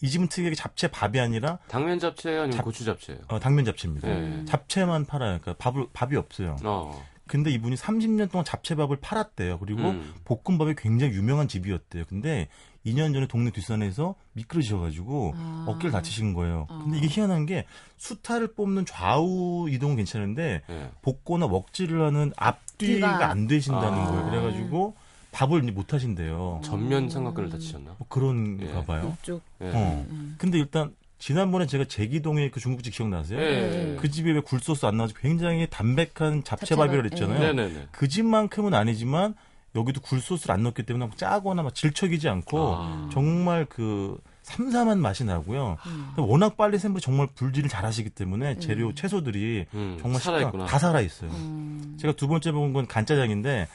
[0.00, 3.20] 이 집은 특이하게 잡채 밥이 아니라 당면 잡채 아니면 잡- 고추 잡채예요.
[3.28, 4.08] 어, 당면 잡채입니다.
[4.08, 4.44] 네.
[4.46, 5.38] 잡채만 팔아요.
[5.40, 6.56] 그러니까 밥을 밥이 없어요.
[6.64, 7.04] 어.
[7.32, 9.58] 근데 이분이 30년 동안 잡채밥을 팔았대요.
[9.58, 10.12] 그리고 음.
[10.26, 12.04] 볶음밥이 굉장히 유명한 집이었대요.
[12.06, 12.48] 근데
[12.84, 15.64] 2년 전에 동네 뒷산에서 미끄러지셔가지고 아.
[15.66, 16.66] 어깨를 다치신 거예요.
[16.68, 16.82] 아.
[16.84, 17.64] 근데 이게 희한한 게
[17.96, 20.90] 수타를 뽑는 좌우 이동은 괜찮은데 예.
[21.00, 23.30] 볶거나 먹지를 하는 앞뒤가 뒤가.
[23.30, 24.10] 안 되신다는 아.
[24.10, 24.30] 거예요.
[24.30, 24.94] 그래가지고
[25.32, 26.60] 밥을 이제 못 하신대요.
[26.62, 27.94] 전면 삼각근을 다치셨나?
[27.96, 28.84] 뭐 그런가 예.
[28.84, 29.16] 봐요.
[29.22, 29.40] 이쪽.
[29.62, 29.68] 예.
[29.68, 30.04] 어.
[30.10, 30.34] 음.
[30.36, 33.40] 근데 일단 지난번에 제가 제기동에 그 중국집 기억나세요?
[33.40, 33.96] 예.
[34.00, 37.38] 그 집에 왜 굴소스 안 나와서 굉장히 담백한 잡채밥이라 잡채밥, 그랬잖아요.
[37.38, 37.86] 네네네.
[37.92, 39.36] 그 집만큼은 아니지만
[39.76, 43.08] 여기도 굴소스를 안 넣기 때문에 짜거나 막 질척이지 않고 아.
[43.12, 45.78] 정말 그 삼삼한 맛이 나고요.
[45.86, 46.12] 음.
[46.16, 48.94] 워낙 빨리 샘플 정말 불질을 잘하시기 때문에 재료 음.
[48.96, 50.64] 채소들이 음, 정말 살아있구나.
[50.64, 51.30] 식감- 다 살아 있어요.
[51.30, 51.96] 음.
[52.00, 53.68] 제가 두 번째 먹은 건 간짜장인데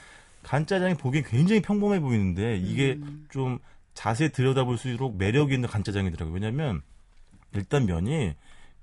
[0.44, 3.26] 간짜장이 보기엔 굉장히 평범해 보이는데 이게 음.
[3.32, 3.60] 좀
[3.94, 6.34] 자세히 들여다볼수록 매력이 있는 간짜장이더라고요.
[6.34, 6.82] 왜냐면
[7.54, 8.34] 일단 면이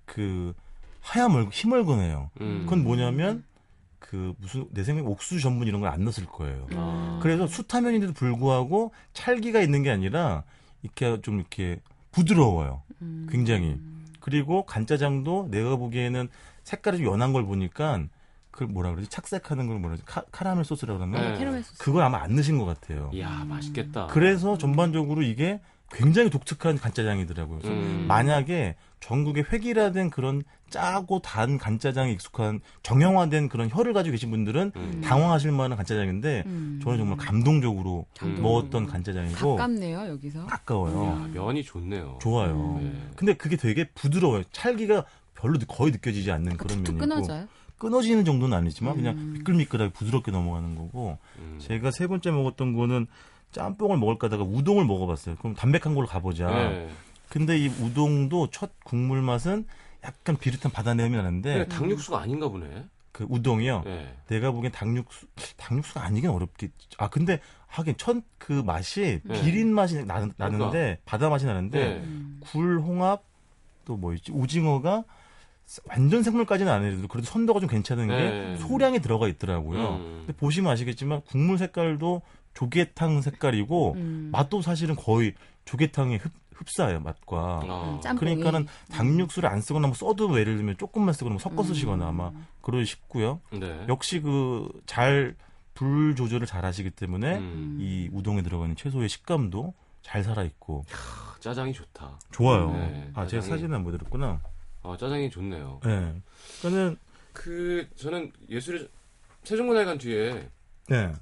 [0.05, 0.55] 그
[1.01, 2.31] 하얀 희멀건해요.
[2.41, 2.61] 음.
[2.65, 3.45] 그건 뭐냐면
[3.99, 6.67] 그 무슨 내 생각에 옥수수 전분 이런 걸 안 넣었을 거예요.
[6.75, 7.19] 아.
[7.23, 10.45] 그래서 수타면인데도 불구하고 찰기가 있는 게 아니라
[10.83, 11.81] 이렇게 좀 이렇게
[12.13, 12.83] 부드러워요.
[13.03, 13.27] 음.
[13.31, 13.79] 굉장히.
[14.21, 16.29] 그리고 간짜장도 내가 보기에는
[16.63, 18.03] 색깔이 좀 연한 걸 보니까
[18.51, 19.11] 그걸 뭐라 그러지?
[19.11, 20.05] 착색하는 걸 뭐라 그러지?
[20.07, 21.21] 카, 카라멜 소스라고 그러나?
[21.21, 21.63] 네.
[21.79, 23.11] 그걸 아마 안 넣으신 것 같아요.
[23.13, 24.07] 이야, 맛있겠다.
[24.07, 25.61] 그래서 전반적으로 이게
[25.93, 27.59] 굉장히 독특한 간짜장이더라고요.
[27.61, 28.07] 그래서 음.
[28.09, 35.01] 만약에 전국에 획일화된 그런 짜고 단 간짜장에 익숙한 정형화된 그런 혀를 가지고 계신 분들은 음.
[35.05, 36.81] 당황하실 만한 간짜장인데 음.
[36.83, 38.43] 저는 정말 감동적으로 감동.
[38.43, 40.47] 먹었던 간짜장이고 가깝네요 여기서.
[40.47, 41.05] 가까워요.
[41.05, 42.19] 야, 면이 좋네요.
[42.21, 42.81] 좋아요.
[42.83, 42.93] 네.
[43.15, 44.43] 근데 그게 되게 부드러워요.
[44.53, 47.47] 찰기가 별로 느- 거의 느껴지지 않는 그런 면이고 끊어져요.
[47.79, 49.33] 끊어지는 정도는 아니지만 그냥 음.
[49.35, 51.59] 미끌미끌하게 부드럽게 넘어가는 거고 음.
[51.61, 53.07] 제가 세 번째 먹었던 거는
[53.55, 55.37] 짬뽕을 먹을까 하다가 우동을 먹어봤어요.
[55.37, 56.47] 그럼 담백한 걸로 가보자.
[56.51, 56.89] 네.
[57.31, 59.67] 근데 이 우동도 첫 국물 맛은
[60.05, 62.85] 약간 비릿한 바다 내음이 나는데 당육수가 아닌가 보네.
[63.13, 63.83] 그 우동이요.
[63.85, 64.15] 네.
[64.29, 66.71] 내가 보기엔 당육수 당육수가 아니긴 어렵겠.
[66.99, 69.41] 아 근데 하긴 첫 그 맛이 네.
[69.41, 71.95] 비린 맛이 나, 나는데 바다 맛이 나는데 네.
[72.05, 72.41] 음.
[72.45, 73.23] 굴, 홍합
[73.87, 75.05] 또 뭐 있지 오징어가
[75.89, 78.57] 완전 생물까지는 아니래도 그래도 선도가 좀 괜찮은 게 네.
[78.59, 79.95] 소량이 들어가 있더라고요.
[79.95, 80.23] 음.
[80.27, 82.21] 근데 보시면 아시겠지만 국물 색깔도
[82.55, 84.29] 조개탕 색깔이고 음.
[84.33, 87.61] 맛도 사실은 거의 조개탕의 흡, 흡사해요 맛과.
[87.65, 88.01] 아.
[88.03, 88.37] 짬뽕이.
[88.37, 91.65] 그러니까는 당육수를 안 쓰거나 뭐 써도 뭐 예를 들면 조금만 쓰거나 뭐 섞어 음.
[91.67, 92.31] 쓰시거나 아마
[92.63, 93.41] 그러기 싶고요.
[93.53, 93.85] 네.
[93.89, 95.35] 역시 그잘
[95.75, 97.79] 불 조절을 잘 하시기 때문에 음.
[97.81, 102.19] 이 우동에 들어가는 채소의 식감도 잘 살아 있고 아, 짜장이 좋다.
[102.31, 102.71] 좋아요.
[102.73, 104.41] 네, 아 제가 짜장이- 사진을 못 드렸구나.
[104.85, 105.81] 아, 짜장이 좋네요.
[105.83, 106.15] 네.
[106.61, 106.97] 그러니까는
[107.33, 108.89] 그 저는 예술의
[109.43, 110.49] 세종문화회관 뒤에
[110.89, 111.13] 네.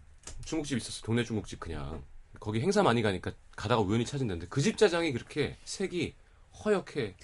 [0.44, 1.02] 중국집 있었어.
[1.04, 2.02] 동네 중국집 그냥.
[2.40, 6.14] 거기 행사 많이 가니까 가다가 우연히 찾은다는데 그 집 짜장이 그렇게 색이
[6.64, 7.14] 허옇게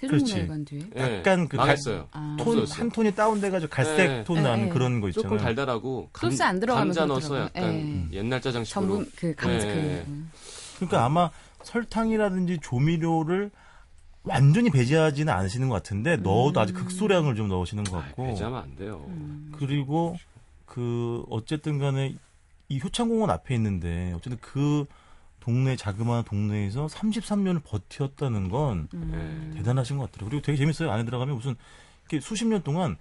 [0.65, 0.81] 뒤에.
[0.97, 2.07] 예, 약간 그 망했어요.
[2.11, 2.35] 아.
[2.39, 2.79] 톤 없어졌어요.
[2.81, 4.23] 한 톤이 다운돼가지고 갈색 네.
[4.23, 4.69] 톤 네, 나는 네.
[4.69, 5.29] 그런 거 있잖아요.
[5.29, 7.63] 조금 달달하고 감, 소스 안 들어가면 감자 넣어서 그렇더라고요.
[7.63, 8.17] 약간 예.
[8.17, 10.03] 옛날 짜장식으로 전분 그 감자 네.
[10.05, 10.25] 그.
[10.77, 11.29] 그러니까 아마
[11.63, 13.51] 설탕이라든지 조미료를
[14.23, 18.75] 완전히 배제하지는 않으시는 것 같은데 넣어도 아주 극소량을 좀 넣으시는 것 아, 같고 배제하면 안
[18.75, 19.03] 돼요.
[19.07, 19.51] 음.
[19.57, 20.17] 그리고
[20.65, 22.15] 그 어쨌든 간에
[22.69, 24.85] 이 효창공원 앞에 있는데 어쨌든 그
[25.39, 28.99] 동네 자그마한 동네에서 33년을 버텼다는 건 네.
[28.99, 29.53] 음.
[29.57, 30.29] 대단하신 것 같더라고요.
[30.29, 30.91] 그리고 되게 재밌어요.
[30.91, 31.55] 안에 들어가면 무슨
[32.03, 32.97] 이렇게 수십 년 동안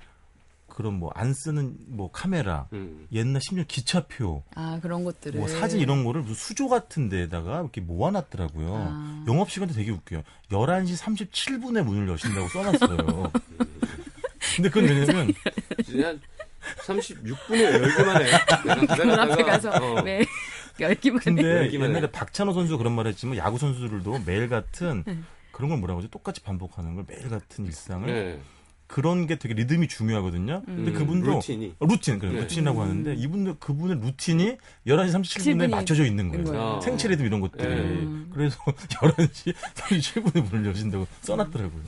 [0.68, 3.06] 그런 뭐 안 쓰는 뭐 카메라, 음.
[3.10, 7.80] 옛날 심지어 기차표, 아 그런 것들을 뭐 사진 이런 거를 무슨 수조 같은 데다가 이렇게
[7.80, 8.74] 모아놨더라고요.
[8.76, 9.24] 아.
[9.26, 10.22] 영업 시간도 되게 웃겨요.
[10.50, 13.32] 11시 37분에 문을 여신다고 써놨어요.
[14.56, 15.32] 근데 그건 왜냐면
[15.86, 16.20] 그냥
[16.86, 19.04] 36분에 열기만 해.
[19.04, 20.00] 문 앞에 가서 어.
[20.02, 20.24] 네
[20.80, 21.24] 열기만 해.
[21.24, 22.10] 근데 열기만 옛날에 해.
[22.10, 25.18] 박찬호 선수 그런 말 했지만 야구 선수들도 매일 같은 네.
[25.52, 26.08] 그런 걸 뭐라고 하죠?
[26.10, 28.40] 똑같이 반복하는 걸 매일 같은 일상을 네.
[28.88, 30.62] 그런 게 되게 리듬이 중요하거든요.
[30.64, 31.74] 근데 음, 그분도 루틴이.
[31.78, 32.40] 어, 루틴 그래 네.
[32.40, 36.44] 루틴이라고 하는데 이분도 그분의 루틴이 11시 37분에 7분이 맞춰져 있는 거예요.
[36.44, 36.62] 거예요.
[36.62, 36.80] 어.
[36.80, 37.62] 생체 리듬 이런 것들이.
[37.68, 38.24] 네.
[38.32, 41.82] 그래서 11시 37분에 문을 여신다고 써 놨더라고요.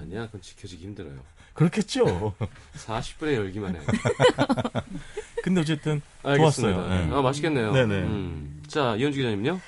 [0.00, 1.20] 아니야, 그건 지켜지기 힘들어요.
[1.54, 2.34] 그렇겠죠.
[2.76, 3.80] 40분에 열기만 해.
[5.42, 6.74] 근데 어쨌든 알겠습니다.
[6.82, 6.88] 좋았어요.
[7.06, 7.14] 네.
[7.14, 7.72] 아, 맛있겠네요.
[7.72, 7.94] 네네.
[8.02, 8.62] 음.
[8.66, 9.60] 자, 이현주 기자님요?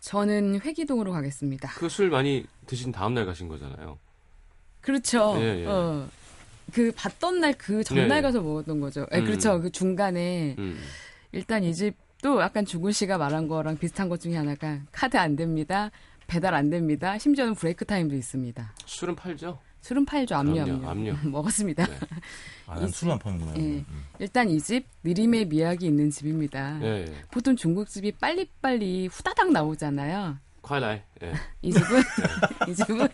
[0.00, 1.70] 저는 회기동으로 가겠습니다.
[1.74, 3.98] 그 술 많이 드신 다음 날 가신 거잖아요.
[4.80, 5.34] 그렇죠.
[5.38, 5.66] 예, 예.
[5.66, 6.08] 어.
[6.72, 8.20] 그 봤던 날 그 전날 네.
[8.22, 9.06] 가서 먹었던 거죠.
[9.12, 9.24] 예, 음.
[9.24, 9.60] 그렇죠.
[9.60, 10.78] 그 중간에 음.
[11.32, 15.90] 일단 이 집도 약간 중훈 씨가 말한 거랑 비슷한 것 중에 하나가 카드 안 됩니다.
[16.26, 17.16] 배달 안 됩니다.
[17.16, 18.74] 심지어는 break time도 있습니다.
[18.84, 19.58] 술은 팔죠?
[19.80, 20.34] 술은 팔죠.
[20.36, 20.86] 압류, 압류.
[20.86, 21.16] 압류.
[21.30, 21.86] 먹었습니다.
[21.86, 21.98] 네.
[22.66, 23.54] 아, 난 술만 파는구나.
[23.56, 23.60] 예.
[23.60, 23.86] 음.
[24.18, 26.78] 일단 이 집 느림의 미학이 있는 집입니다.
[26.82, 27.14] 예, 예.
[27.30, 30.36] 보통 중국집이 빨리빨리 후다닥 나오잖아요.
[30.60, 31.00] 快来.
[31.22, 31.32] 예.
[31.62, 32.02] 이 집은
[32.68, 33.08] 이 집은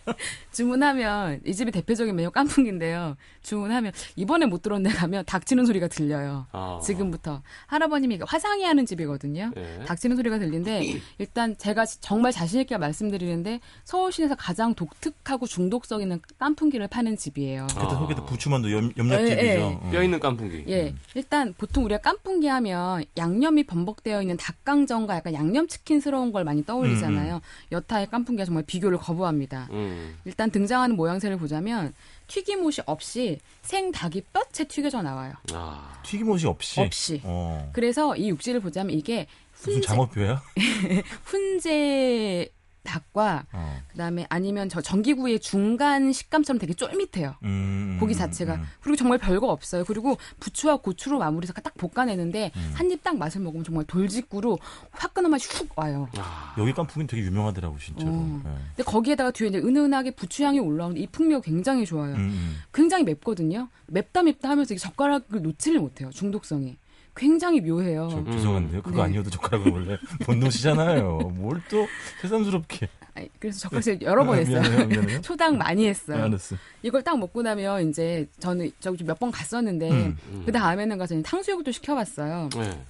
[0.51, 3.15] 주문하면 이 집이 대표적인 메뉴 깐풍기인데요.
[3.41, 6.47] 주문하면 이번에 못 들었네 가면 닥치는 소리가 들려요.
[6.51, 6.79] 아.
[6.83, 9.51] 지금부터 할아버님이 화상이 하는 집이거든요.
[9.55, 9.85] 예.
[9.85, 16.19] 닥치는 소리가 들리는데 일단 제가 정말 자신 있게 말씀드리는데 서울 시내에서 가장 독특하고 중독성 있는
[16.37, 17.67] 깐풍기를 파는 집이에요.
[17.69, 17.89] 그때 아.
[17.89, 19.41] 속에도 부추만두 염, 염약집이죠.
[19.41, 19.61] 예, 예.
[19.61, 19.89] 어.
[19.91, 20.65] 뼈 있는 깐풍기.
[20.69, 26.65] 예, 일단 보통 우리가 깐풍기 하면 양념이 범벅되어 있는 닭강정과 약간 양념 치킨스러운 걸 많이
[26.65, 27.41] 떠올리잖아요.
[27.71, 29.67] 여타 의 깐풍기가 정말 비교를 거부합니다.
[29.71, 30.17] 음.
[30.25, 31.93] 일단 등장하는 모양새를 보자면
[32.27, 35.33] 튀김옷이 없이 생 닭이 뼈채 튀겨져 나와요.
[35.53, 36.01] 아.
[36.03, 36.81] 튀김옷이 없이.
[36.81, 37.21] 없이.
[37.23, 37.69] 어.
[37.73, 40.41] 그래서 이 육질을 보자면 이게 무슨 훈제, 장어뼈야?
[41.25, 42.49] 훈제
[42.85, 43.81] 닭과 어.
[43.89, 47.35] 그다음에 아니면 저 전기구이의 중간 식감처럼 되게 쫄깃해요.
[47.43, 48.63] 음, 고기 음, 자체가 음.
[48.79, 49.83] 그리고 정말 별거 없어요.
[49.83, 52.71] 그리고 부추와 고추로 마무리해서 딱 볶아내는데 음.
[52.75, 54.57] 한입 딱 맛을 먹으면 정말 돌직구로
[54.91, 56.07] 화끈한 맛이 훅 와요.
[56.17, 56.55] 아.
[56.57, 58.09] 여기 깐풍기는 되게 유명하더라고 진짜로.
[58.09, 58.41] 어.
[58.45, 58.49] 예.
[58.75, 62.15] 근데 거기에다가 뒤에 이제 은은하게 부추향이 올라오는데 이 풍미가 굉장히 좋아요.
[62.15, 62.55] 음, 음.
[62.73, 63.67] 굉장히 맵거든요.
[63.87, 66.09] 맵다 맵다 하면서 이 젓가락을 놓지를 못해요.
[66.11, 66.77] 중독성이.
[67.15, 68.09] 굉장히 묘해요.
[68.11, 68.81] 저, 죄송한데요.
[68.81, 69.03] 그거 네.
[69.03, 69.97] 아니어도 젓가락을 원래
[70.27, 71.17] 못 놓으시잖아요.
[71.35, 71.87] 뭘 또
[72.21, 72.89] 새삼스럽게.
[73.15, 74.61] 아니, 그래서 젓가락질 여러 번 아, 했어요.
[74.61, 75.21] 미안해요, 미안해요.
[75.23, 76.23] 초당 많이 아, 했어요.
[76.23, 76.55] 알았어.
[76.83, 80.17] 이걸 딱 먹고 나면 이제 저는 저기 몇 번 갔었는데 음.
[80.29, 80.43] 음.
[80.45, 82.49] 그 다음에는 가서 탕수육도 시켜봤어요.
[82.53, 82.81] 네.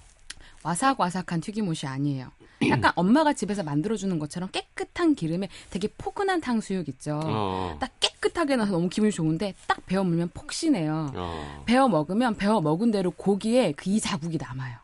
[0.64, 2.32] 와삭와삭한 튀김옷이 아니에요.
[2.70, 7.20] 약간 엄마가 집에서 만들어주는 것처럼 깨끗한 기름에 되게 포근한 탕수육 있죠.
[7.24, 7.78] 어.
[7.80, 11.12] 딱 깨끗하게 나서 너무 기분이 좋은데 딱 베어 물면 폭신해요.
[11.16, 11.64] 어.
[11.66, 14.78] 베어 먹으면 베어 먹은 대로 고기에 그 이 자국이 남아요.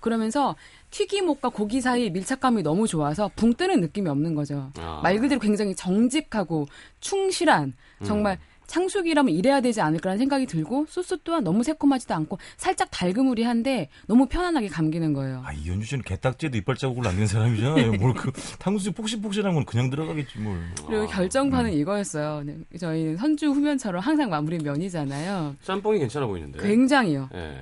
[0.00, 0.54] 그러면서
[0.90, 4.70] 튀김옷과 고기 사이 밀착감이 너무 좋아서 붕 뜨는 느낌이 없는 거죠.
[4.76, 5.00] 아.
[5.02, 6.66] 말 그대로 굉장히 정직하고
[7.00, 7.72] 충실한
[8.04, 14.26] 정말 창숙이라면 이래야 되지 않을까라는 생각이 들고 소스 또한 너무 새콤하지도 않고 살짝 달그무리한데 너무
[14.26, 15.42] 편안하게 감기는 거예요.
[15.44, 17.92] 아, 이현주 씨는 개딱지에도 이빨 자국을 남긴 사람이잖아요.
[17.94, 20.58] 뭘그 탕수육 폭신폭신한 건 그냥 들어가겠지 뭘.
[20.86, 21.06] 그리고 아.
[21.06, 22.42] 결정판은 이거였어요.
[22.44, 25.56] 네, 저희 선주 후면처럼 항상 마무리 면이잖아요.
[25.62, 26.60] 짬뽕이 괜찮아 보이는데.
[26.60, 27.28] 굉장히요.
[27.34, 27.56] 예.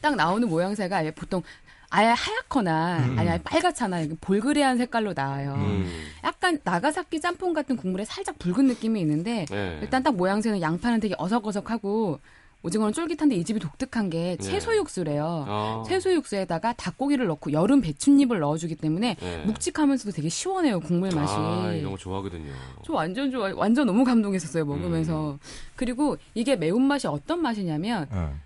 [0.00, 1.42] 딱 나오는 모양새가 보통
[1.90, 3.18] 아예 하얗거나 음.
[3.18, 4.16] 아니 아예 빨갛잖아요.
[4.20, 5.54] 볼그레한 색깔로 나와요.
[5.56, 5.90] 음.
[6.22, 9.78] 약간 나가사키 짬뽕 같은 국물에 살짝 붉은 느낌이 있는데 예.
[9.80, 12.20] 일단 딱 모양새는 양파는 되게 어석어석하고
[12.62, 14.44] 오징어는 쫄깃한데 이 집이 독특한 게 네.
[14.44, 15.44] 채소 육수래요.
[15.48, 15.84] 어.
[15.86, 19.36] 채소 육수에다가 닭고기를 넣고 여름 배춧잎을 넣어주기 때문에 예.
[19.46, 21.34] 묵직하면서도 되게 시원해요 국물 맛이.
[21.36, 22.52] 아, 이런 거 좋아하거든요.
[22.84, 25.32] 저 완전 좋아, 완전 너무 감동했었어요 먹으면서.
[25.32, 25.38] 음.
[25.76, 28.36] 그리고 이게 매운 맛이 어떤 맛이냐면 어.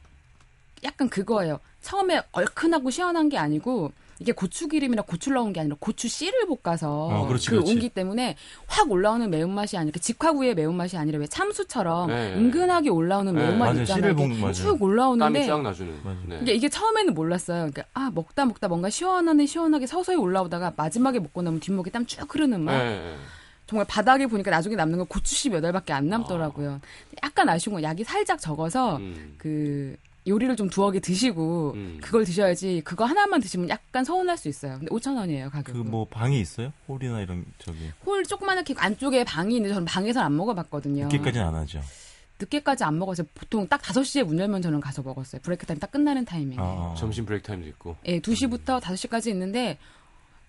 [0.84, 1.60] 약간 그거예요.
[1.80, 7.06] 처음에 얼큰하고 시원한 게 아니고 이게 고추 기름이나 고추를 넣은 게 아니라 고추 씨를 볶아서
[7.06, 7.72] 어, 그렇지, 그 그렇지.
[7.72, 8.36] 온기 때문에
[8.68, 12.34] 확 올라오는 매운맛이 아니라 직화구이의 매운맛이 아니라 왜 참수처럼 네.
[12.34, 13.80] 은근하게 올라오는 네, 매운맛 맞아요.
[13.82, 14.52] 있잖아요.
[14.52, 15.92] 쭉 올라오는데 쫙 나주는.
[16.04, 16.18] 맞아요.
[16.26, 16.38] 네.
[16.42, 17.58] 이게, 이게 처음에는 몰랐어요.
[17.70, 22.32] 그러니까 아 먹다 먹다 뭔가 시원하네 시원하게 서서히 올라오다가 마지막에 먹고 나면 뒷목에 땀 쭉
[22.32, 22.74] 흐르는 맛.
[22.74, 23.16] 예, 예.
[23.66, 26.80] 정말 바닥에 보니까 나중에 남는 건 고추씨 몇 알밖에 안 남더라고요.
[27.24, 29.34] 약간 아쉬운 건 양이 살짝 적어서 음.
[29.38, 31.98] 그 요리를 좀 두어 개 드시고 음.
[32.00, 34.78] 그걸 드셔야지 그거 하나만 드시면 약간 서운할 수 있어요.
[34.78, 35.90] 근데 5천 원이에요 그 가격은.
[35.90, 36.72] 뭐 방이 있어요?
[36.88, 41.04] 홀이나 이런 저기 홀 조그만하게 안쪽에 방이 있는데 저는 방에서 안 먹어봤거든요.
[41.04, 41.80] 늦게까지는 안 하죠.
[42.38, 45.40] 늦게까지 안 먹어서 보통 딱 5시에 문 열면 저는 가서 먹었어요.
[45.42, 46.60] break time 딱 끝나는 타이밍에.
[46.60, 46.94] 아, 아.
[46.96, 47.96] 점심 break time도 있고.
[48.06, 49.78] 예, 2시부터 5시까지 있는데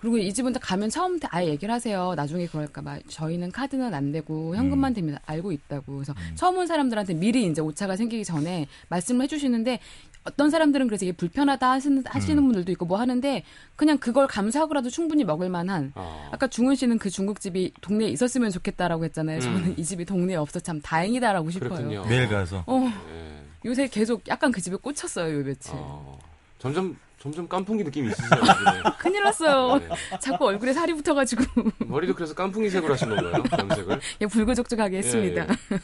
[0.03, 2.13] 그리고 이 집은 다 가면 처음부터 아예 얘기를 하세요.
[2.13, 5.21] 나중에 그럴까 봐 저희는 카드는 안 되고 현금만 됩니다.
[5.25, 5.93] 알고 있다고.
[5.93, 9.79] 그래서 처음 온 사람들한테 미리 이제 오차가 생기기 전에 말씀을 해주시는데
[10.25, 13.43] 어떤 사람들은 그래서 이게 불편하다 하시는, 하시는 분들도 있고 뭐 하는데
[13.77, 16.27] 그냥 그걸 감수하고라도 충분히 먹을 만한 아.
[16.33, 19.39] 아까 중훈 씨는 그 중국집이 동네에 있었으면 좋겠다라고 했잖아요.
[19.39, 21.69] 저는 이 집이 동네에 없어 참 다행이다라고 싶어요.
[21.69, 22.03] 그렇군요.
[22.09, 22.65] 매일 가서.
[22.67, 23.69] 어, 예.
[23.69, 25.71] 요새 계속 약간 그 집에 꽂혔어요, 요 며칠.
[25.75, 26.19] 어,
[26.59, 28.29] 점점 점점 깐풍기 느낌이 있으세요.
[28.41, 28.89] 네.
[28.99, 29.77] 큰일 났어요.
[29.79, 29.87] 네.
[30.19, 31.41] 자꾸 얼굴에 살이 붙어가지고
[31.87, 33.43] 머리도 그래서 깐풍이색으로 하신 건가요?
[33.59, 33.99] 염색을?
[34.17, 35.43] 그냥 불고족족하게 했습니다.
[35.43, 35.79] 예, 예.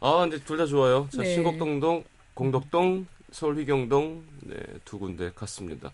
[0.00, 1.08] 아, 근데 둘 다 좋아요.
[1.14, 1.32] 자, 네.
[1.32, 2.02] 신곡동동,
[2.34, 5.92] 공덕동, 서울 휘경동, 네, 두 군데 갔습니다.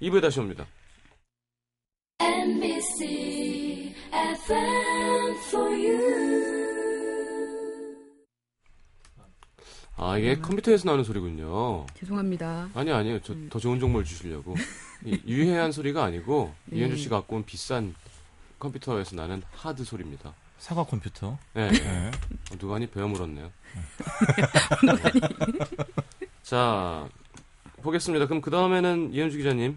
[0.00, 0.64] 2부에 다시 옵니다.
[2.20, 3.94] NBC
[9.98, 11.86] 아, 이게 컴퓨터에서 나오는 소리군요.
[11.98, 12.70] 죄송합니다.
[12.74, 13.20] 아니, 아니에요.
[13.20, 14.54] 저 더 좋은 정보를 주시려고.
[15.04, 16.78] 이 유해한 소리가 아니고, 네.
[16.78, 17.94] 이현주 씨가 갖고 온 비싼
[18.58, 20.34] 컴퓨터에서 나는 하드 소리입니다.
[20.58, 21.38] 사과 컴퓨터.
[21.54, 21.70] 네.
[21.70, 22.10] 네.
[22.52, 23.50] 어, 누가니 배워 물었네요.
[26.42, 27.08] 자,
[27.82, 28.26] 보겠습니다.
[28.26, 29.76] 그럼 그 다음에는 이현주 기자님.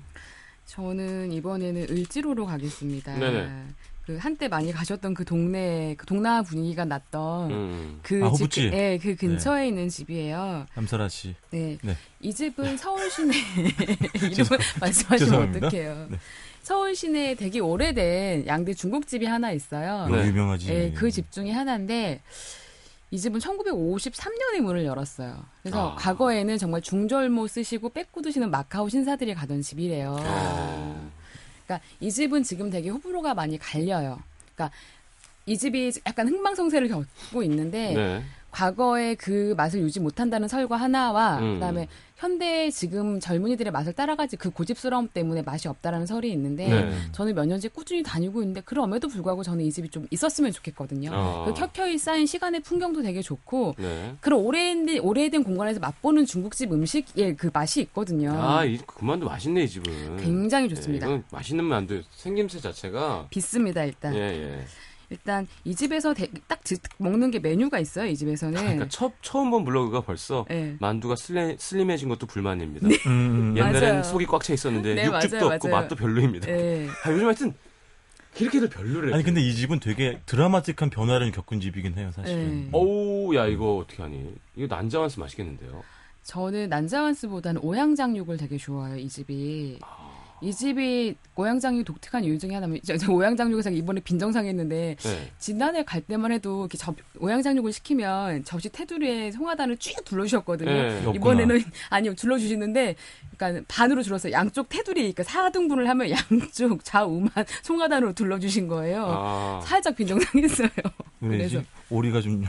[0.66, 3.16] 저는 이번에는 을지로로 가겠습니다.
[3.18, 3.66] 네네.
[4.12, 8.00] 그 한때 많이 가셨던 그 동네 그 동남아 분위기가 났던 음.
[8.04, 8.74] 그 아, 집.
[8.74, 10.66] 예, 그 근처에 있는 집이에요.
[10.76, 11.34] 남설아 씨.
[11.50, 11.78] 네.
[11.82, 11.96] 네.
[12.20, 13.34] 이 집은 서울 시내
[14.22, 15.56] 이름을 말씀하시면.
[15.56, 16.08] 어떡해요.
[16.10, 16.18] 네.
[16.62, 20.04] 서울 시내에 되게 오래된 양대 중국집이 하나 있어요.
[20.10, 20.28] 너무 네.
[20.28, 20.70] 유명하지.
[20.74, 22.22] 예, 그집 중에 하나인데
[23.12, 25.44] 이 집은 1953년에 문을 열었어요.
[25.64, 25.96] 그래서 아.
[25.96, 30.18] 과거에는 정말 중절모 쓰시고 빼고 드시는 마카오 신사들이 가던 집이래요.
[30.20, 31.12] 어.
[31.72, 34.20] 그러니까 이 집은 지금 되게 호불호가 많이 갈려요.
[34.54, 34.76] 그러니까
[35.46, 38.24] 이 집이 약간 흥망성쇠를 겪고 있는데 네.
[38.52, 41.56] 과거의 그 맛을 유지 못한다는 설과 하나와 음.
[41.56, 41.88] 그다음에
[42.18, 46.92] 현대 지금 젊은이들의 맛을 따라가지 그 고집스러움 때문에 맛이 없다라는 설이 있는데 네.
[47.14, 51.10] 저는 몇 년째 꾸준히 다니고 있는데 그럼에도 불구하고 저는 이 집이 좀 있었으면 좋겠거든요.
[51.12, 51.46] 어.
[51.48, 54.16] 그 켜켜이 쌓인 시간의 풍경도 되게 좋고 네.
[54.20, 58.34] 그런 오래된 오래된 공간에서 맛보는 중국집 음식의 그 맛이 있거든요.
[58.34, 60.18] 아, 이 그만도 맛있네, 이 집은.
[60.18, 61.08] 굉장히 좋습니다.
[61.08, 64.14] 네, 이건 맛있는 만두 생김새 자체가 비습니다 일단.
[64.14, 64.66] 예, 예.
[65.12, 68.08] 일단 이 집에서 대- 딱 지- 먹는 게 메뉴가 있어요.
[68.08, 68.58] 이 집에서는.
[68.58, 70.78] 그러니까 처, 처음 본 블로그가 벌써 네.
[70.80, 72.88] 만두가 슬레, 슬림해진 것도 불만입니다.
[72.88, 73.58] 음, 음.
[73.58, 74.04] 옛날엔 맞아요.
[74.04, 75.82] 속이 꽉 차 있었는데 네, 육즙도 맞아요, 없고 맞아요.
[75.84, 76.48] 맛도 별로입니다.
[76.48, 76.88] 네.
[77.04, 77.54] 아, 요즘 하여튼
[78.40, 79.14] 이렇게들 별로래.
[79.14, 82.62] 아니 근데 이 집은 되게 드라마틱한 변화를 겪은 집이긴 해요, 사실은.
[82.64, 82.70] 네.
[82.72, 84.34] 어우, 야 이거 어떻게 하니?
[84.56, 85.84] 이거 난자완스 맛있겠는데요.
[86.24, 88.98] 저는 난자완스보다는 오양장육을 되게 좋아해요.
[88.98, 89.80] 이 집이.
[90.42, 95.32] 이 집이 오양장육 독특한 이유 중에 하나는 저, 저 오양장육에서 이번에 빈정상했는데 네.
[95.38, 100.72] 지난해 갈 때만 해도 이렇게 접, 오양장육을 시키면 접시 테두리에 송화단을 쭉 둘러주셨거든요.
[100.72, 101.04] 네.
[101.16, 102.96] 이번에는 아니요 둘러주시는데
[103.38, 109.06] 그러니까 반으로 줄어서 양쪽 테두리 그러니까 4등분을 하면 양쪽 좌우만 송화단으로 둘러주신 거예요.
[109.08, 110.70] 아, 살짝 빈정상했어요.
[111.20, 112.46] 그래서 오리가 좀.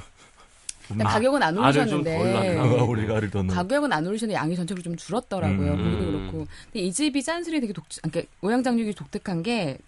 [0.93, 3.55] 좀 근데 가격은 안 오르셨는데 덜 아, 알을 더 넣어.
[3.55, 5.73] 가격은 안 오르셨는데 양이 전체로 좀 줄었더라고요.
[5.73, 5.79] 음.
[5.79, 6.47] 보기도 그렇고.
[6.73, 9.79] 근데 이 집이 짠슬이 되게 독, 그러니까 오양장육이 독특한 게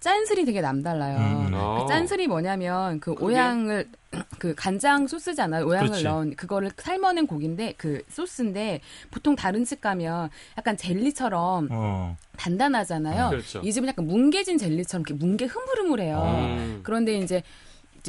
[0.00, 1.18] 짠슬이 되게 남달라요.
[1.18, 1.50] 음.
[1.54, 1.82] 어.
[1.82, 3.24] 그 짠슬이 뭐냐면 그 그게?
[3.26, 3.88] 오양을
[4.38, 5.66] 그 간장 소스잖아요.
[5.66, 6.04] 오양을 그렇지.
[6.04, 12.16] 넣은 그거를 삶아낸 고기인데 그 소스인데 보통 다른 집 가면 약간 젤리처럼 어.
[12.36, 13.30] 단단하잖아요.
[13.30, 13.60] 그렇죠.
[13.64, 16.18] 이 집은 약간 뭉개진 젤리처럼 이렇게 뭉개 흐물흐물해요.
[16.22, 16.80] 음.
[16.84, 17.42] 그런데 이제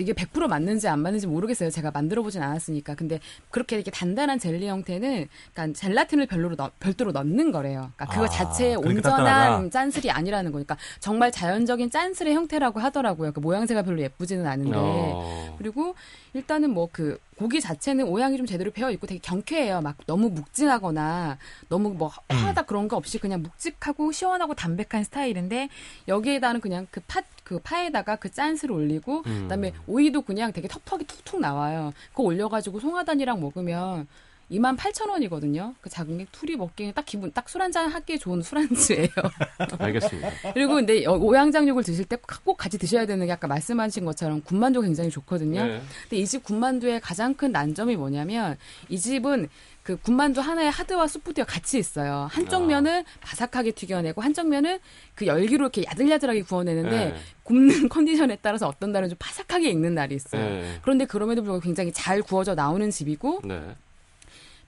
[0.02, 1.70] 이게 100% 맞는지 안 맞는지 모르겠어요.
[1.70, 2.96] 제가 만들어 보진 않았으니까.
[2.96, 7.92] 근데 그렇게 이렇게 단단한 젤리 형태는 그러니까 젤라틴을 별로로 넣, 별도로 넣는 거래요.
[7.96, 9.70] 그러니까 그거 아, 자체에 그러니까 온전한 단단하다.
[9.70, 13.32] 짠슬이 아니라는 거니까 정말 자연적인 짠슬의 형태라고 하더라고요.
[13.32, 14.78] 그 모양새가 별로 예쁘지는 않은데.
[14.78, 15.56] 어.
[15.58, 15.96] 그리고
[16.34, 19.80] 일단은 뭐 그 고기 자체는 오양이 좀 제대로 배어 있고 되게 경쾌해요.
[19.82, 21.38] 막 너무 묵직하거나
[21.70, 22.36] 너무 뭐 음.
[22.36, 25.70] 하다 그런 거 없이 그냥 묵직하고 시원하고 담백한 스타일인데
[26.08, 29.42] 여기에다는 그냥 그 팥 그 파에다가 그 짠스를 올리고 음.
[29.44, 31.92] 그다음에 오이도 그냥 되게 텁텁하게 툭툭 나와요.
[32.12, 34.08] 그거 올려가지고 송화단이랑 먹으면
[34.52, 35.76] 2만 8천 원이거든요.
[35.80, 39.10] 그 작은 게 둘이 먹기에 딱 기분 딱 술 한잔 하기에 좋은 술안주예요.
[39.78, 40.30] 알겠습니다.
[40.54, 44.82] 그리고 근데 여- 오양장육을 드실 때 꼭 같이 드셔야 되는 게 아까 말씀하신 것처럼 군만두
[44.82, 45.64] 굉장히 좋거든요.
[45.66, 45.82] 네.
[46.04, 48.58] 근데 이 집 군만두의 가장 큰 난점이 뭐냐면
[48.90, 49.50] 이 집은
[49.84, 52.28] 그 군만두 하나에 하드와 소프트가 같이 있어요.
[52.32, 52.66] 한쪽 아.
[52.66, 54.80] 면은 바삭하게 튀겨내고 한쪽 면은
[55.16, 57.16] 그 열기로 이렇게 야들야들하게 구워내는데 네.
[57.44, 60.42] 굽는 컨디션에 따라서 어떤 날은 좀 바삭하게 익는 날이 있어요.
[60.44, 60.80] 네.
[60.84, 63.76] 그런데 그럼에도 불구하고 굉장히 잘 구워져 나오는 집이고 네.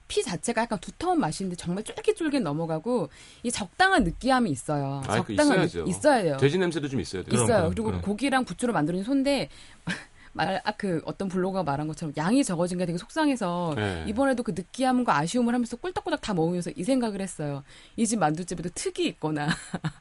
[0.08, 3.08] 피 자체가 약간 두터운 맛인데 정말 쫄깃쫄깃 넘어가고
[3.44, 5.02] 이 적당한 느끼함이 있어요.
[5.06, 5.84] 아, 그 적당한 있어야죠.
[5.84, 6.36] 느- 있어야 돼요.
[6.38, 7.30] 돼지 냄새도 좀 있어야 돼요.
[7.30, 7.56] 그럼, 있어요.
[7.58, 8.00] 그럼, 그리고 그럼.
[8.02, 9.48] 고기랑 부추로 만드는 손데
[10.34, 14.04] 말, 아, 그 어떤 블로거가 말한 것처럼 양이 적어진 게 되게 속상해서 네.
[14.08, 17.62] 이번에도 그 느끼함과 아쉬움을 하면서 꿀떡꿀떡 다 먹으면서 이 생각을 했어요.
[17.96, 19.48] 이 집 만두집에도 특이 있거나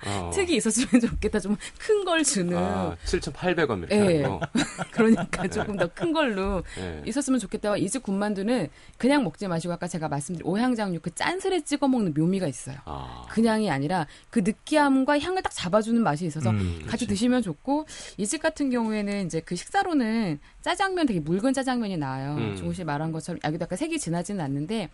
[0.05, 0.29] 어.
[0.33, 1.39] 특이 있었으면 좋겠다.
[1.39, 2.57] 좀 큰 걸 주는.
[2.57, 4.23] 아, 7,800원 이렇게 예.
[4.23, 4.39] 하는 거.
[4.91, 7.03] 그러니까 조금 더 큰 걸로 예.
[7.05, 7.77] 있었으면 좋겠다.
[7.77, 12.47] 이 집 군만두는 그냥 먹지 마시고 아까 제가 말씀드린 오향장육 그 짠스레 찍어 먹는 묘미가
[12.47, 12.77] 있어요.
[12.85, 13.25] 아.
[13.29, 17.05] 그냥이 아니라 그 느끼함과 향을 딱 잡아주는 맛이 있어서 음, 같이.
[17.07, 17.85] 드시면 좋고
[18.17, 20.20] 이 집 같은 경우에는 이제 그 식사로는
[20.61, 22.35] 짜장면 되게 굵은 짜장면이 나와요.
[22.37, 22.55] 음.
[22.55, 24.89] 조은 씨 말한 것처럼 여기도 약간 색이 진하지는 않는데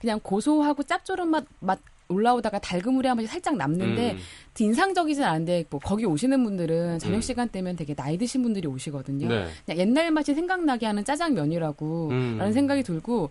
[0.00, 4.18] 그냥 고소하고 짭조름 맛, 맛 올라오다가 달그무리한 맛이 살짝 남는데 음.
[4.58, 7.20] 인상적이진 않은데 뭐 거기 오시는 분들은 저녁 음.
[7.20, 9.28] 시간 되면 되게 나이 드신 분들이 오시거든요.
[9.28, 9.46] 네.
[9.64, 12.36] 그냥 옛날 맛이 생각나게 하는 짜장면이라고 음.
[12.38, 13.30] 라는 생각이 들고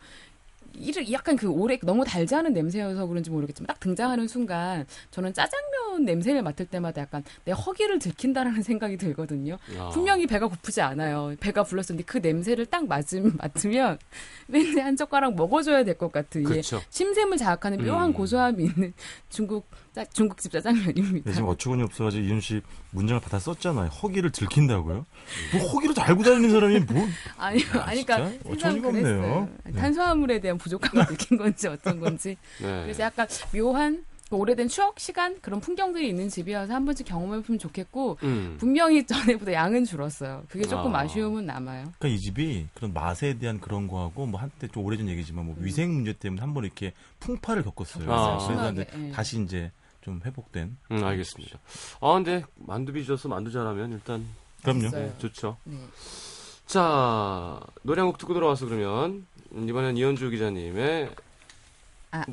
[1.11, 6.41] 약간 그 오래 너무 달지 않은 냄새여서 그런지 모르겠지만 딱 등장하는 순간 저는 짜장면 냄새를
[6.41, 9.57] 맡을 때마다 약간 내 허기를 들킨다라는 생각이 들거든요.
[9.77, 9.89] 아.
[9.89, 11.35] 분명히 배가 고프지 않아요.
[11.39, 13.97] 배가 불렀었는데 그 냄새를 딱 맞으면 맡으면
[14.47, 16.81] 왠지 한 젓가락 먹어줘야 될 것 같은 그렇죠.
[16.89, 18.13] 심샘을 자극하는 묘한 음.
[18.13, 18.93] 고소함이 있는
[19.29, 21.29] 중국 짜, 중국집 짜장면입니다.
[21.29, 23.87] 네, 지금 어처구니 없어가지고 이윤 씨 문장을 받아 썼잖아요.
[23.89, 25.05] 허기를 들킨다고요?
[25.53, 29.49] 뭐 허기를 달고 다니는 사람이 뭐 아니요, 아니, 그러니까 어처구니가 없네요.
[29.65, 29.71] 네.
[29.71, 32.35] 탄수화물에 대한 부족함을 느낀 건지 어떤 건지.
[32.61, 32.81] 네.
[32.83, 38.17] 그래서 약간 묘한 그 오래된 추억 시간 그런 풍경들이 있는 집이어서 한 번씩 경험해보면 좋겠고
[38.23, 38.55] 음.
[38.59, 40.43] 분명히 전에보다 양은 줄었어요.
[40.49, 41.01] 그게 조금 아.
[41.01, 41.07] 아.
[41.07, 41.83] 쉬움은 남아요.
[41.99, 45.93] 그러니까 이 집이 그런 맛에 대한 그런 거하고 뭐 한때 좀 오래전 얘기지만 뭐 위생
[45.93, 48.11] 문제 때문에 한 번 이렇게 풍파를 겪었어요.
[48.11, 48.47] 아.
[48.47, 49.11] 그래서 예.
[49.11, 49.71] 다시 이제
[50.05, 50.77] 좀 회복된.
[50.91, 51.57] 음, 알겠습니다.
[51.99, 54.23] 아, 근데 만두 빚어서 만두 잘하면 일단
[54.61, 54.83] 그럼요.
[54.83, 55.13] 맛있어요.
[55.17, 55.57] 좋죠.
[55.63, 55.75] 네.
[56.67, 61.09] 자, 노래 한 곡 듣고 들어와서 그러면 음, 이번엔 이현주 기자님의
[62.11, 62.23] 아.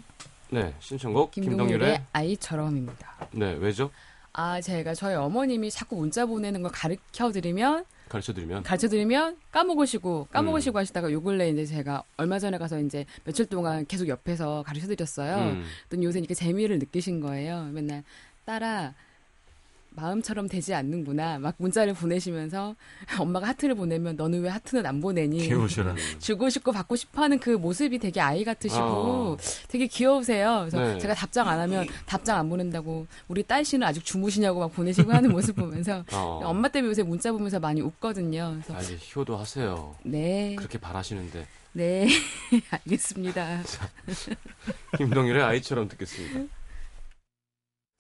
[0.50, 3.28] 네, 신청곡 김동률의 김동률의 아이처럼입니다.
[3.30, 3.90] 네, 왜죠?
[4.34, 10.28] 아, 제가 저희 어머님이 자꾸 문자 보내는 걸 가르쳐 드리면 가르쳐 드리면 가르쳐 드리면 까먹으시고
[10.30, 10.80] 까먹으시고 음.
[10.80, 15.52] 하시다가 요 근래 이제 제가 얼마 전에 가서 이제 며칠 동안 계속 옆에서 가르쳐 드렸어요.
[15.52, 15.64] 음.
[15.88, 17.70] 또 요새 이렇게 재미를 느끼신 거예요.
[17.72, 18.04] 맨날
[18.44, 18.94] 딸아
[19.94, 21.38] 마음처럼 되지 않는구나.
[21.38, 22.74] 막 문자를 보내시면서
[23.18, 25.48] 엄마가 하트를 보내면 너는 왜 하트는 안 보내니?
[26.18, 29.36] 주고 싶고 받고 싶어하는 그 모습이 되게 아이 같으시고
[29.68, 30.66] 되게 귀여우세요.
[30.68, 30.98] 그래서 네.
[30.98, 35.30] 제가 답장 안 하면 답장 안 보낸다고 우리 딸 씨는 아직 주무시냐고 막 보내시고 하는
[35.30, 36.40] 모습 보면서 어.
[36.44, 38.58] 엄마 때문에 요새 문자 보면서 많이 웃거든요.
[38.62, 39.96] 그래서 아, 이제 효도하세요.
[40.04, 42.06] 네, 그렇게 바라시는데 네,
[42.70, 43.62] 알겠습니다.
[44.96, 46.61] 김동률의 아이처럼 듣겠습니다.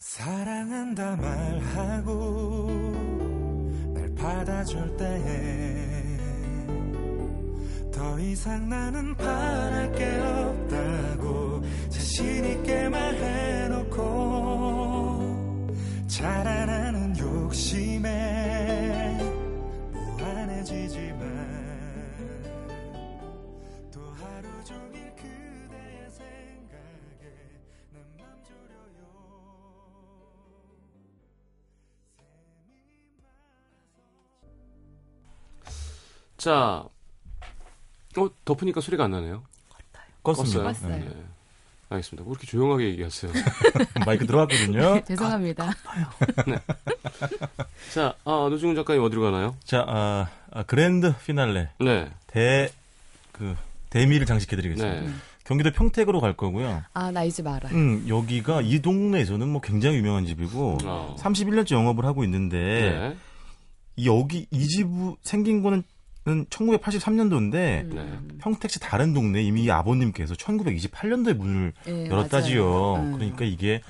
[0.02, 2.66] 사랑한다 말하고
[3.94, 6.18] 날 받아줄 때에
[7.92, 14.02] 더 이상 나는 바랄 게 없다고 자신 있게 말해놓고
[16.08, 16.61] 자라
[36.42, 36.84] 자,
[38.16, 39.44] 어, 덮으니까 소리가 안 나네요.
[40.24, 40.72] 껐습니다.
[40.74, 40.88] 껐어요.
[40.88, 40.98] 네.
[40.98, 41.24] 네.
[41.88, 42.24] 알겠습니다.
[42.24, 43.32] 왜 이렇게 조용하게 얘기하세요?
[44.06, 44.80] 마이크 들어갔거든요.
[44.96, 45.70] 네, 죄송합니다.
[47.94, 49.54] 자, 아, 노중훈 작가님 어디로 가나요?
[49.62, 52.10] 자, 아, 아, 그랜드 피날레 네.
[52.26, 52.70] 대
[53.30, 53.56] 그
[53.88, 55.00] 대미를 장식해드리겠습니다.
[55.00, 55.08] 네.
[55.44, 56.82] 경기도 평택으로 갈 거고요.
[56.92, 57.72] 아, 나이집 알아요.
[57.74, 61.16] 음, 여기가 이 동네에서는 뭐 굉장히 유명한 집이고 어.
[61.18, 63.16] 31년째 영업을 하고 있는데 네.
[63.96, 64.86] 이 여기 이 집
[65.22, 65.82] 생긴 거는
[66.24, 68.18] 1983년도인데 네.
[68.38, 72.94] 평택시 다른 동네 이미 이 아버님께서 1928년도에 문을 네, 열었다지요.
[72.94, 73.12] 음.
[73.12, 73.80] 그러니까 이게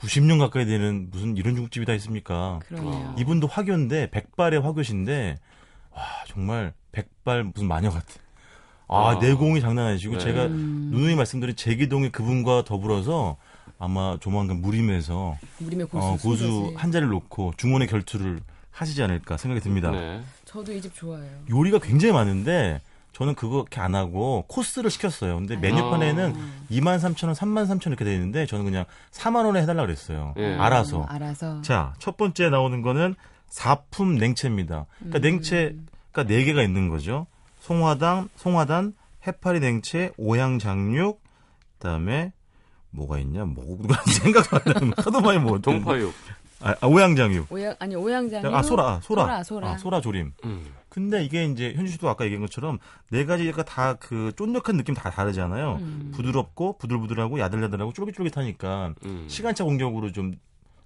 [0.00, 2.60] 90년 가까이 되는 무슨 이런 중국집이 다 있습니까?
[2.68, 3.14] 그러네요.
[3.18, 5.36] 이분도 화교인데 백발의 화교신데
[5.92, 8.06] 와 정말 백발 무슨 마녀 같아.
[8.88, 9.14] 아, 아.
[9.16, 10.20] 내공이 장난 아니시고 네.
[10.20, 10.90] 제가 음.
[10.92, 13.36] 누누이 말씀드린 제기동의 그분과 더불어서
[13.78, 16.06] 아마 조만간 무림에서 무림의 고수.
[16.06, 16.74] 어, 고수.
[16.76, 19.92] 한 자리를 놓고 중원의 결투를 하시지 않을까 생각이 듭니다.
[20.48, 20.52] 네.
[20.52, 21.30] 저도 이 집 좋아해요.
[21.50, 22.80] 요리가 굉장히 많은데
[23.12, 25.36] 저는 그거 이렇게 안 하고 코스를 시켰어요.
[25.36, 26.50] 근데 메뉴판에는 아.
[26.70, 30.34] 23,000원, 33,000원 이렇게 돼 있는데 저는 그냥 4만 원에 해달라 그랬어요.
[30.38, 30.54] 예.
[30.54, 31.00] 알아서.
[31.00, 31.62] 음, 알아서.
[31.62, 33.14] 자, 첫 번째 나오는 거는
[33.48, 34.86] 사품 냉채입니다.
[34.98, 35.74] 그러니까 냉채,
[36.12, 37.26] 그러니까 네 개가 있는 거죠.
[37.60, 38.94] 송화당, 송화단,
[39.26, 41.20] 해파리 냉채, 오향장육,
[41.78, 42.32] 그다음에
[42.90, 43.44] 뭐가 있냐?
[43.46, 46.14] 뭐가 생각 안 나는 하도 많이 먹었 동파육.
[46.60, 47.46] 아, 아 오양장유.
[47.50, 48.54] 오양 아니 오양장유.
[48.54, 50.32] 아 소라, 아, 소라, 소라, 소라, 아, 소라 조림.
[50.44, 50.66] 음.
[50.88, 52.78] 근데 이게 이제 현주 씨도 아까 얘기한 것처럼
[53.10, 55.76] 네 가지가 다 그 쫀득한 느낌 다 다르잖아요.
[55.80, 56.12] 음.
[56.14, 59.26] 부드럽고 부들부들하고 야들야들하고 쫄깃쫄깃하니까 음.
[59.28, 60.32] 시간차 공격으로 좀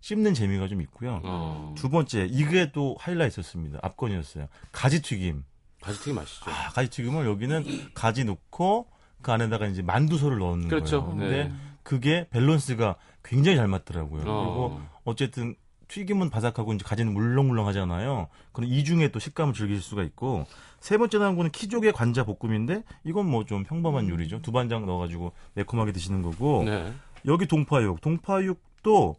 [0.01, 1.21] 씹는 재미가 좀 있고요.
[1.23, 1.75] 어.
[1.79, 3.79] 두 번째 이게 또 하이라이트였습니다.
[3.83, 4.49] 앞권이었어요.
[4.73, 5.45] 가지 튀김.
[5.81, 6.51] 가지 튀김 맛있죠.
[6.51, 7.65] 아, 가지 튀김을 여기는
[7.95, 8.89] 가지 넣고
[9.23, 11.03] 그 안에다가 이제 만두소를 넣는 그렇죠.
[11.05, 11.17] 거예요.
[11.17, 11.53] 근데 네.
[11.85, 14.23] 그게 밸런스가 굉장히 잘 맞더라고요.
[14.27, 14.43] 어.
[14.43, 15.55] 그리고 어쨌든
[15.93, 18.29] 튀김은 바삭하고 이제 가지는 물렁물렁하잖아요.
[18.53, 20.47] 그럼 이중에 또 식감을 즐길 수가 있고
[20.81, 24.11] 세 번째 나온 거는 키조개 관자 볶음인데 이건 뭐 좀 평범한 음.
[24.11, 24.41] 요리죠.
[24.41, 26.93] 두반장 넣어가지고 매콤하게 드시는 거고 네.
[27.27, 29.17] 여기 동파육 동파육도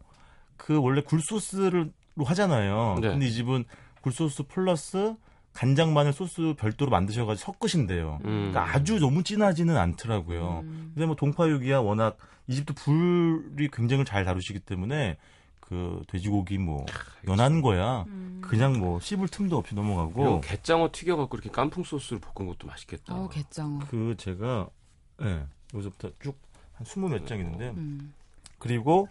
[0.58, 2.98] 그 원래 굴소스를 하잖아요.
[3.02, 3.10] 네.
[3.10, 3.66] 근데 이 집은
[4.02, 5.16] 굴소스 플러스
[5.54, 8.20] 간장 마늘 소스 별도로 만드셔가지고 섞으신대요.
[8.26, 8.52] 음.
[8.52, 10.62] 그러니까 아주 너무 진하지는 않더라고요.
[10.64, 10.92] 음.
[10.96, 12.18] 근데 뭐 동파육이야 워낙
[12.48, 15.18] 이 집도 불이 굉장히 잘 다루시기 때문에
[15.64, 16.86] 그 돼지고기 뭐
[17.28, 18.42] 연한 거야 음.
[18.44, 23.16] 그냥 뭐 씹을 틈도 없이 넘어가고 갯장어 튀겨갖고 이렇게 깐풍 소스를 볶은 것도 맛있겠다.
[23.16, 23.80] 어, 갯장어.
[23.90, 24.68] 그 제가
[25.22, 25.44] 예 네,
[25.74, 26.38] 여기서부터 쭉
[26.74, 28.14] 한 스무 몇 장 있는데 음.
[28.60, 29.08] 그리고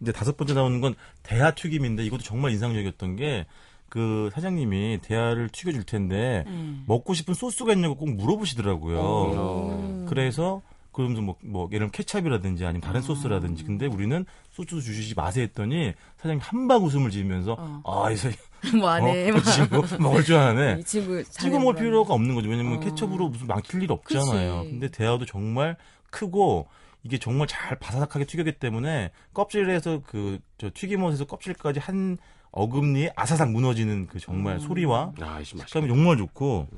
[0.00, 3.46] 이제 다섯 번째 나오는 건 대하 튀김인데 이것도 정말 인상적이었던 게.
[3.88, 6.82] 그 사장님이 대하를 튀겨줄 텐데 음.
[6.88, 8.98] 먹고 싶은 소스가 있냐고 꼭 물어보시더라고요.
[8.98, 10.06] 어, 오.
[10.06, 10.60] 그래서
[10.96, 13.02] 그러면서 뭐, 뭐 예를 들면 케찹이라든지 아니면 다른 아.
[13.02, 18.04] 소스라든지 근데 우리는 소스 주시지 마세요 했더니 사장님 한박 웃음을 지으면서 어.
[18.04, 18.38] 아이 새끼
[18.74, 22.80] 뭐하네 어, 친구 먹을 줄 아네 이 친구 찍어 먹을 필요가 없는 거죠 왜냐면 어.
[22.80, 24.70] 케첩으로 무슨 망칠 일 없잖아요 그치.
[24.70, 25.76] 근데 대화도 정말
[26.10, 26.66] 크고
[27.02, 32.18] 이게 정말 잘 바삭하게 튀겼기 때문에 껍질에서 그 저 튀김옷에서 껍질까지 한
[32.50, 34.60] 어금니에 아사삭 무너지는 그 정말 음.
[34.60, 36.68] 소리와 아, 식감이 정말 좋고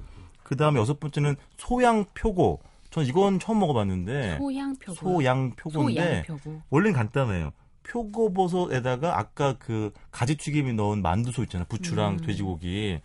[0.43, 2.61] 그 다음에 여섯 번째는 소양 표고
[2.91, 6.63] 전 이건 처음 먹어봤는데 소양표고 소양표고인데 소양표고.
[6.71, 7.53] 원래는 간단해요.
[7.83, 11.67] 표고버섯에다가 아까 그 가지 튀김에 넣은 만두소 있잖아요.
[11.69, 12.27] 부추랑 음.
[12.27, 13.01] 돼지고기,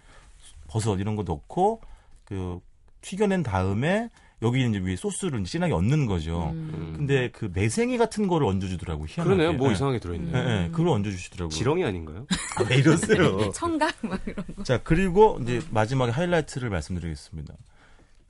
[0.67, 1.81] 버섯 이런 거 넣고
[2.25, 2.59] 그
[3.01, 4.09] 튀겨낸 다음에
[4.41, 6.49] 여기 이제 위에 소스를 이제 진하게 얹는 거죠.
[6.51, 6.95] 음.
[6.97, 9.05] 근데 그 매생이 같은 거를 얹어주더라고.
[9.07, 9.35] 희한하게.
[9.37, 9.57] 그러네요.
[9.57, 9.73] 뭐 네.
[9.73, 10.31] 이상하게 들어있네.
[10.31, 10.69] 네, 네.
[10.71, 11.49] 그걸 얹어주시더라고요.
[11.49, 12.25] 지렁이 아닌가요?
[12.57, 13.51] 아, 네, 이랬어요.
[13.55, 14.63] 청각 막 이런 거.
[14.63, 17.53] 자 그리고 이제 마지막에 하이라이트를 말씀드리겠습니다.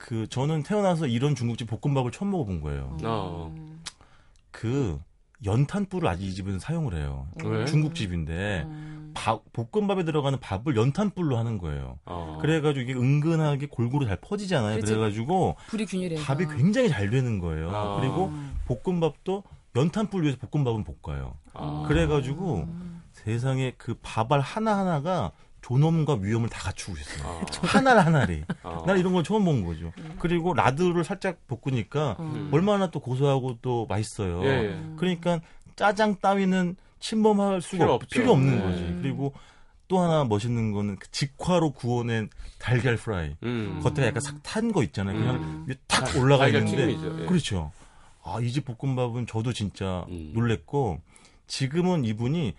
[0.04, 2.94] 그 저는 태어나서 이런 중국집 볶음밥을 처음 먹어본 거예요.
[3.04, 3.54] 어.
[4.50, 5.00] 그
[5.46, 7.26] 연탄불을 아직 이 집은 사용을 해요.
[7.42, 7.50] 음.
[7.50, 7.64] 왜?
[7.64, 9.12] 중국집인데 음.
[9.14, 11.98] 밥, 볶음밥에 들어가는 밥을 연탄불로 하는 거예요.
[12.04, 12.36] 어.
[12.42, 14.76] 그래가지고 이게 은근하게 골고루 잘 퍼지잖아요.
[14.76, 14.92] 그렇지.
[14.92, 17.70] 그래가지고 불이 균일해 밥이 굉장히 잘 되는 거예요.
[17.70, 17.98] 어.
[17.98, 18.30] 그리고
[18.66, 19.42] 볶음밥도
[19.74, 21.32] 연탄불 위에서 볶음밥은 볶아요.
[21.54, 21.86] 어.
[21.88, 22.68] 그래가지고
[23.12, 25.32] 세상에 그 밥알 하나 하나가
[25.64, 27.26] 존엄과 위험을 다 갖추고 있어요.
[27.26, 27.46] 아.
[27.62, 28.84] 하나를 하나를 아.
[28.98, 29.92] 이런 걸 처음 본 거죠.
[29.98, 30.16] 음.
[30.18, 32.32] 그리고 라드를 살짝 볶으니까 음.
[32.34, 32.48] 음.
[32.52, 34.44] 얼마나 또 고소하고 또 맛있어요.
[34.44, 34.82] 예, 예.
[34.96, 35.40] 그러니까
[35.74, 38.62] 짜장 따위는 침범할 수가 필요, 없, 필요 없는 네.
[38.62, 38.82] 거지.
[38.82, 38.98] 음.
[39.00, 39.32] 그리고
[39.88, 43.34] 또 하나 멋있는 거는 그 직화로 구워낸 달걀 프라이.
[43.42, 43.80] 음.
[43.82, 45.18] 겉에 약간 싹 탄 거 있잖아요.
[45.18, 46.92] 그냥 탁 올라가 있는데.
[46.92, 47.26] 예.
[47.26, 47.72] 그렇죠.
[48.22, 50.04] 아, 이 집 볶음밥은 저도 진짜
[50.34, 51.00] 놀랬고
[51.46, 52.54] 지금은 이분이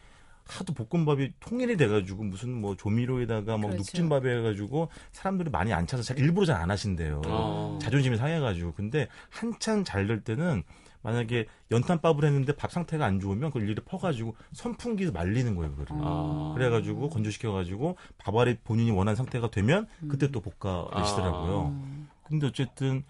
[0.47, 3.77] 하도 볶음밥이 통일이 돼가지고 무슨 뭐 조미료에다가 막 그렇죠.
[3.77, 7.21] 눅진밥에 해가지고 사람들이 많이 안 찾아서 잘 일부러 잘 안 하신대요.
[7.25, 7.77] 아.
[7.81, 10.63] 자존심이 상해가지고 근데 한참 잘될 때는
[11.01, 16.01] 만약에 연탄밥을 했는데 밥 상태가 안 좋으면 그걸 일일이 퍼가지고 선풍기에서 말리는 거예요, 그거를.
[16.03, 16.53] 아.
[16.55, 21.75] 그래가지고 건조시켜가지고 밥알이 본인이 원하는 상태가 되면 그때 또 볶아내시더라고요.
[21.75, 22.05] 아.
[22.23, 23.03] 근데 어쨌든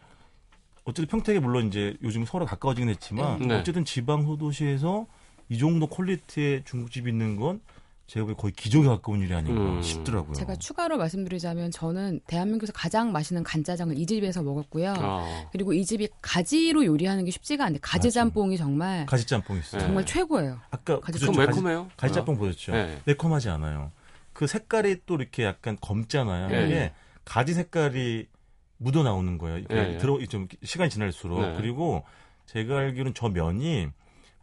[0.84, 3.56] 어쨌든 평택에 물론 이제 요즘 서울에 가까워지긴 했지만 네.
[3.60, 5.08] 어쨌든 지방 소도시에서
[5.50, 7.62] 이 정도 퀄리티의 중국집 있는 건
[8.08, 9.82] 제가 거의 기적에 가까운 일이 아닌가 음.
[9.82, 10.34] 싶더라고요.
[10.34, 14.94] 제가 추가로 말씀드리자면 저는 대한민국에서 가장 맛있는 간짜장을 이 집에서 먹었고요.
[14.98, 15.50] 아.
[15.52, 17.80] 그리고 이 집이 가지로 요리하는 게 쉽지가 않네.
[17.82, 19.82] 가지 짬뽕이 정말 가지 짬뽕 있어요.
[19.82, 20.14] 정말 네.
[20.14, 20.60] 최고예요.
[20.70, 21.90] 아까 가지 짬뽕 매콤해요.
[21.98, 22.38] 가지 짬뽕 어.
[22.38, 22.74] 보셨죠?
[22.74, 23.02] 네.
[23.06, 23.92] 매콤하지 않아요.
[24.34, 26.48] 그 색깔이 또 이렇게 약간 검잖아요.
[26.50, 26.66] 네.
[26.66, 26.94] 이게
[27.24, 28.28] 가지 색깔이
[28.78, 29.64] 묻어 나오는 거예요.
[29.68, 29.98] 그 네.
[29.98, 31.54] 들어 좀 시간이 지날수록 네.
[31.58, 32.04] 그리고
[32.46, 33.88] 제가 알기로는 저 면이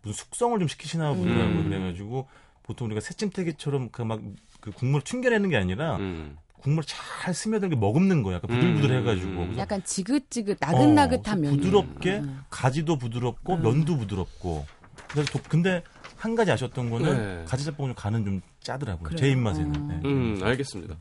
[0.03, 1.17] 무슨 숙성을 좀 시키시나 음.
[1.19, 1.45] 보더라고요.
[1.61, 1.69] 음.
[1.71, 2.29] 그래가지고
[2.63, 4.21] 보통 우리가 새찜태기처럼 그 막
[4.63, 6.37] 그 국물을 튕겨내는 게 아니라 음.
[6.61, 8.37] 국물 잘 스며들게 머금는 거야.
[8.37, 9.29] 약간 부들부들해가지고.
[9.43, 9.55] 음.
[9.59, 11.57] 약간 지긋지긋 어, 나긋나긋한 어, 면.
[11.57, 12.43] 부드럽게 음.
[12.49, 13.63] 가지도 부드럽고 음.
[13.63, 14.65] 면도 부드럽고.
[15.09, 15.83] 그래서 근데
[16.17, 17.45] 한 가지 아셨던 거는 네.
[17.47, 19.09] 가지짬뽕 좀 간은 좀 짜더라고요.
[19.09, 19.17] 그래.
[19.17, 19.75] 제 입맛에는.
[19.75, 19.89] 음.
[19.89, 20.09] 네.
[20.09, 20.95] 음, 알겠습니다.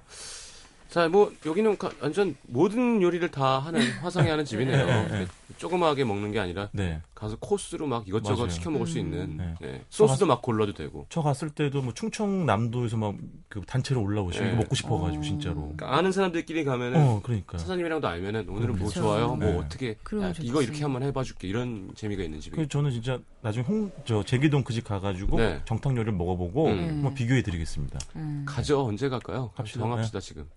[0.89, 4.85] 자, 뭐 여기는 가, 완전 모든 요리를 다 하는 화성이 하는 집이네요.
[4.87, 5.07] 네.
[5.07, 5.27] 네,
[5.57, 6.99] 조그마하게 먹는 게 아니라 네.
[7.21, 8.49] 가서 코스로 막 이것저것 맞아요.
[8.49, 8.91] 시켜 먹을 음.
[8.91, 9.67] 수 있는 음, 네.
[9.73, 9.85] 네.
[9.89, 11.05] 소스도 막 골라도 되고.
[11.09, 13.13] 저 갔을 때도 뭐 충청남도에서 막
[13.51, 14.53] 그 단체로 올라오시고 네.
[14.53, 15.23] 먹고 싶어가지고 어.
[15.25, 15.55] 진짜로.
[15.55, 17.57] 그러니까 아는 사람들끼리 가면은 어, 그러니까.
[17.57, 19.01] 사장님이랑도 알면은 오늘은 뭐 그렇죠.
[19.01, 19.57] 좋아요, 뭐 네.
[19.57, 19.89] 어떻게
[20.21, 22.55] 야, 이거 이렇게 한번 해봐줄게 이런 재미가 있는 집이.
[22.55, 25.61] 그 저는 진짜 나중에 홍 저 제기동 그 집 가가지고 네.
[25.65, 26.79] 정탕 요리를 먹어보고 음.
[26.79, 27.99] 한번 비교해드리겠습니다.
[28.15, 28.45] 음.
[28.47, 29.51] 가죠 언제 갈까요?
[29.53, 29.81] 갑시다.
[29.81, 30.25] 정합시다 네.
[30.25, 30.49] 지금.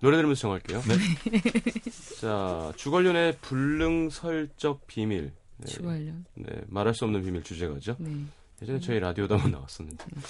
[0.00, 0.80] 노래 들으면서 정할게요.
[0.82, 0.94] 네.
[2.20, 5.32] 자 주걸련의 불능설적 비밀.
[5.58, 5.66] 네.
[5.66, 6.24] 추관련.
[6.34, 7.96] 네, 말할 수 없는 비밀 주제가죠.
[7.98, 8.24] 네.
[8.62, 9.02] 예전에 저희 음.
[9.02, 10.04] 라디오도 한번 나왔었는데.
[10.16, 10.22] 음.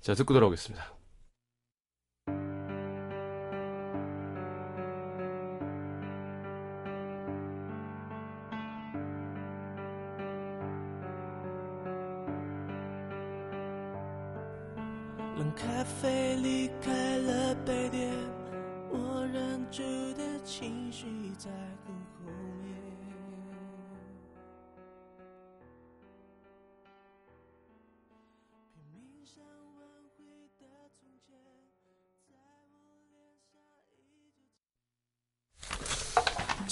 [0.00, 0.94] 자, 듣고 돌아오겠습니다.
[21.44, 22.63] 在午后。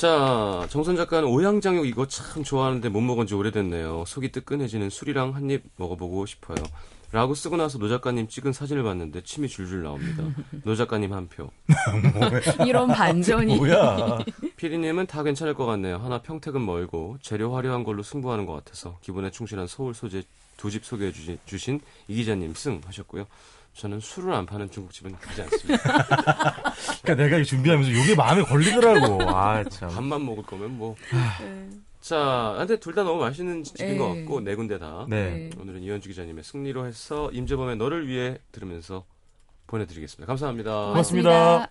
[0.02, 4.02] 자, 정선 작가는 오양장육 이거 참 좋아하는데 못 먹은 지 오래됐네요.
[4.04, 6.56] 속이 뜨끈해지는 술이랑 한 입 먹어보고 싶어요.
[7.12, 10.24] 라고 쓰고 나서 노 작가님 찍은 사진을 봤는데 침이 줄줄 나옵니다.
[10.64, 11.50] 노 작가님 한 표.
[12.66, 13.54] 이런 반전이.
[13.58, 14.18] 뭐야?
[14.56, 15.98] 피디님은 다 괜찮을 것 같네요.
[15.98, 20.24] 하나 평택은 멀고 재료 화려한 걸로 승부하는 것 같아서 기본에 충실한 서울 소재
[20.56, 23.26] 두 집 소개해 주신, 주신 이 기자님 승 하셨고요.
[23.74, 25.82] 저는 술을 안 파는 중국집은 가지 않습니다.
[27.02, 29.22] 그러니까 내가 준비하면서 이게 마음에 걸리더라고.
[29.34, 29.88] 아 참.
[29.90, 30.94] 밥만 먹을 거면 뭐.
[31.40, 31.68] 네.
[32.00, 33.96] 자, 근데 둘 다 너무 맛있는 집인 네.
[33.96, 35.06] 것 같고 네 군데 다.
[35.08, 35.50] 네.
[35.58, 39.04] 오늘은 이현주 기자님의 승리로 해서 임재범의 너를 위해 들으면서
[39.68, 40.26] 보내드리겠습니다.
[40.26, 40.88] 감사합니다.
[40.88, 41.54] 고맙습니다.
[41.56, 41.66] 어쩜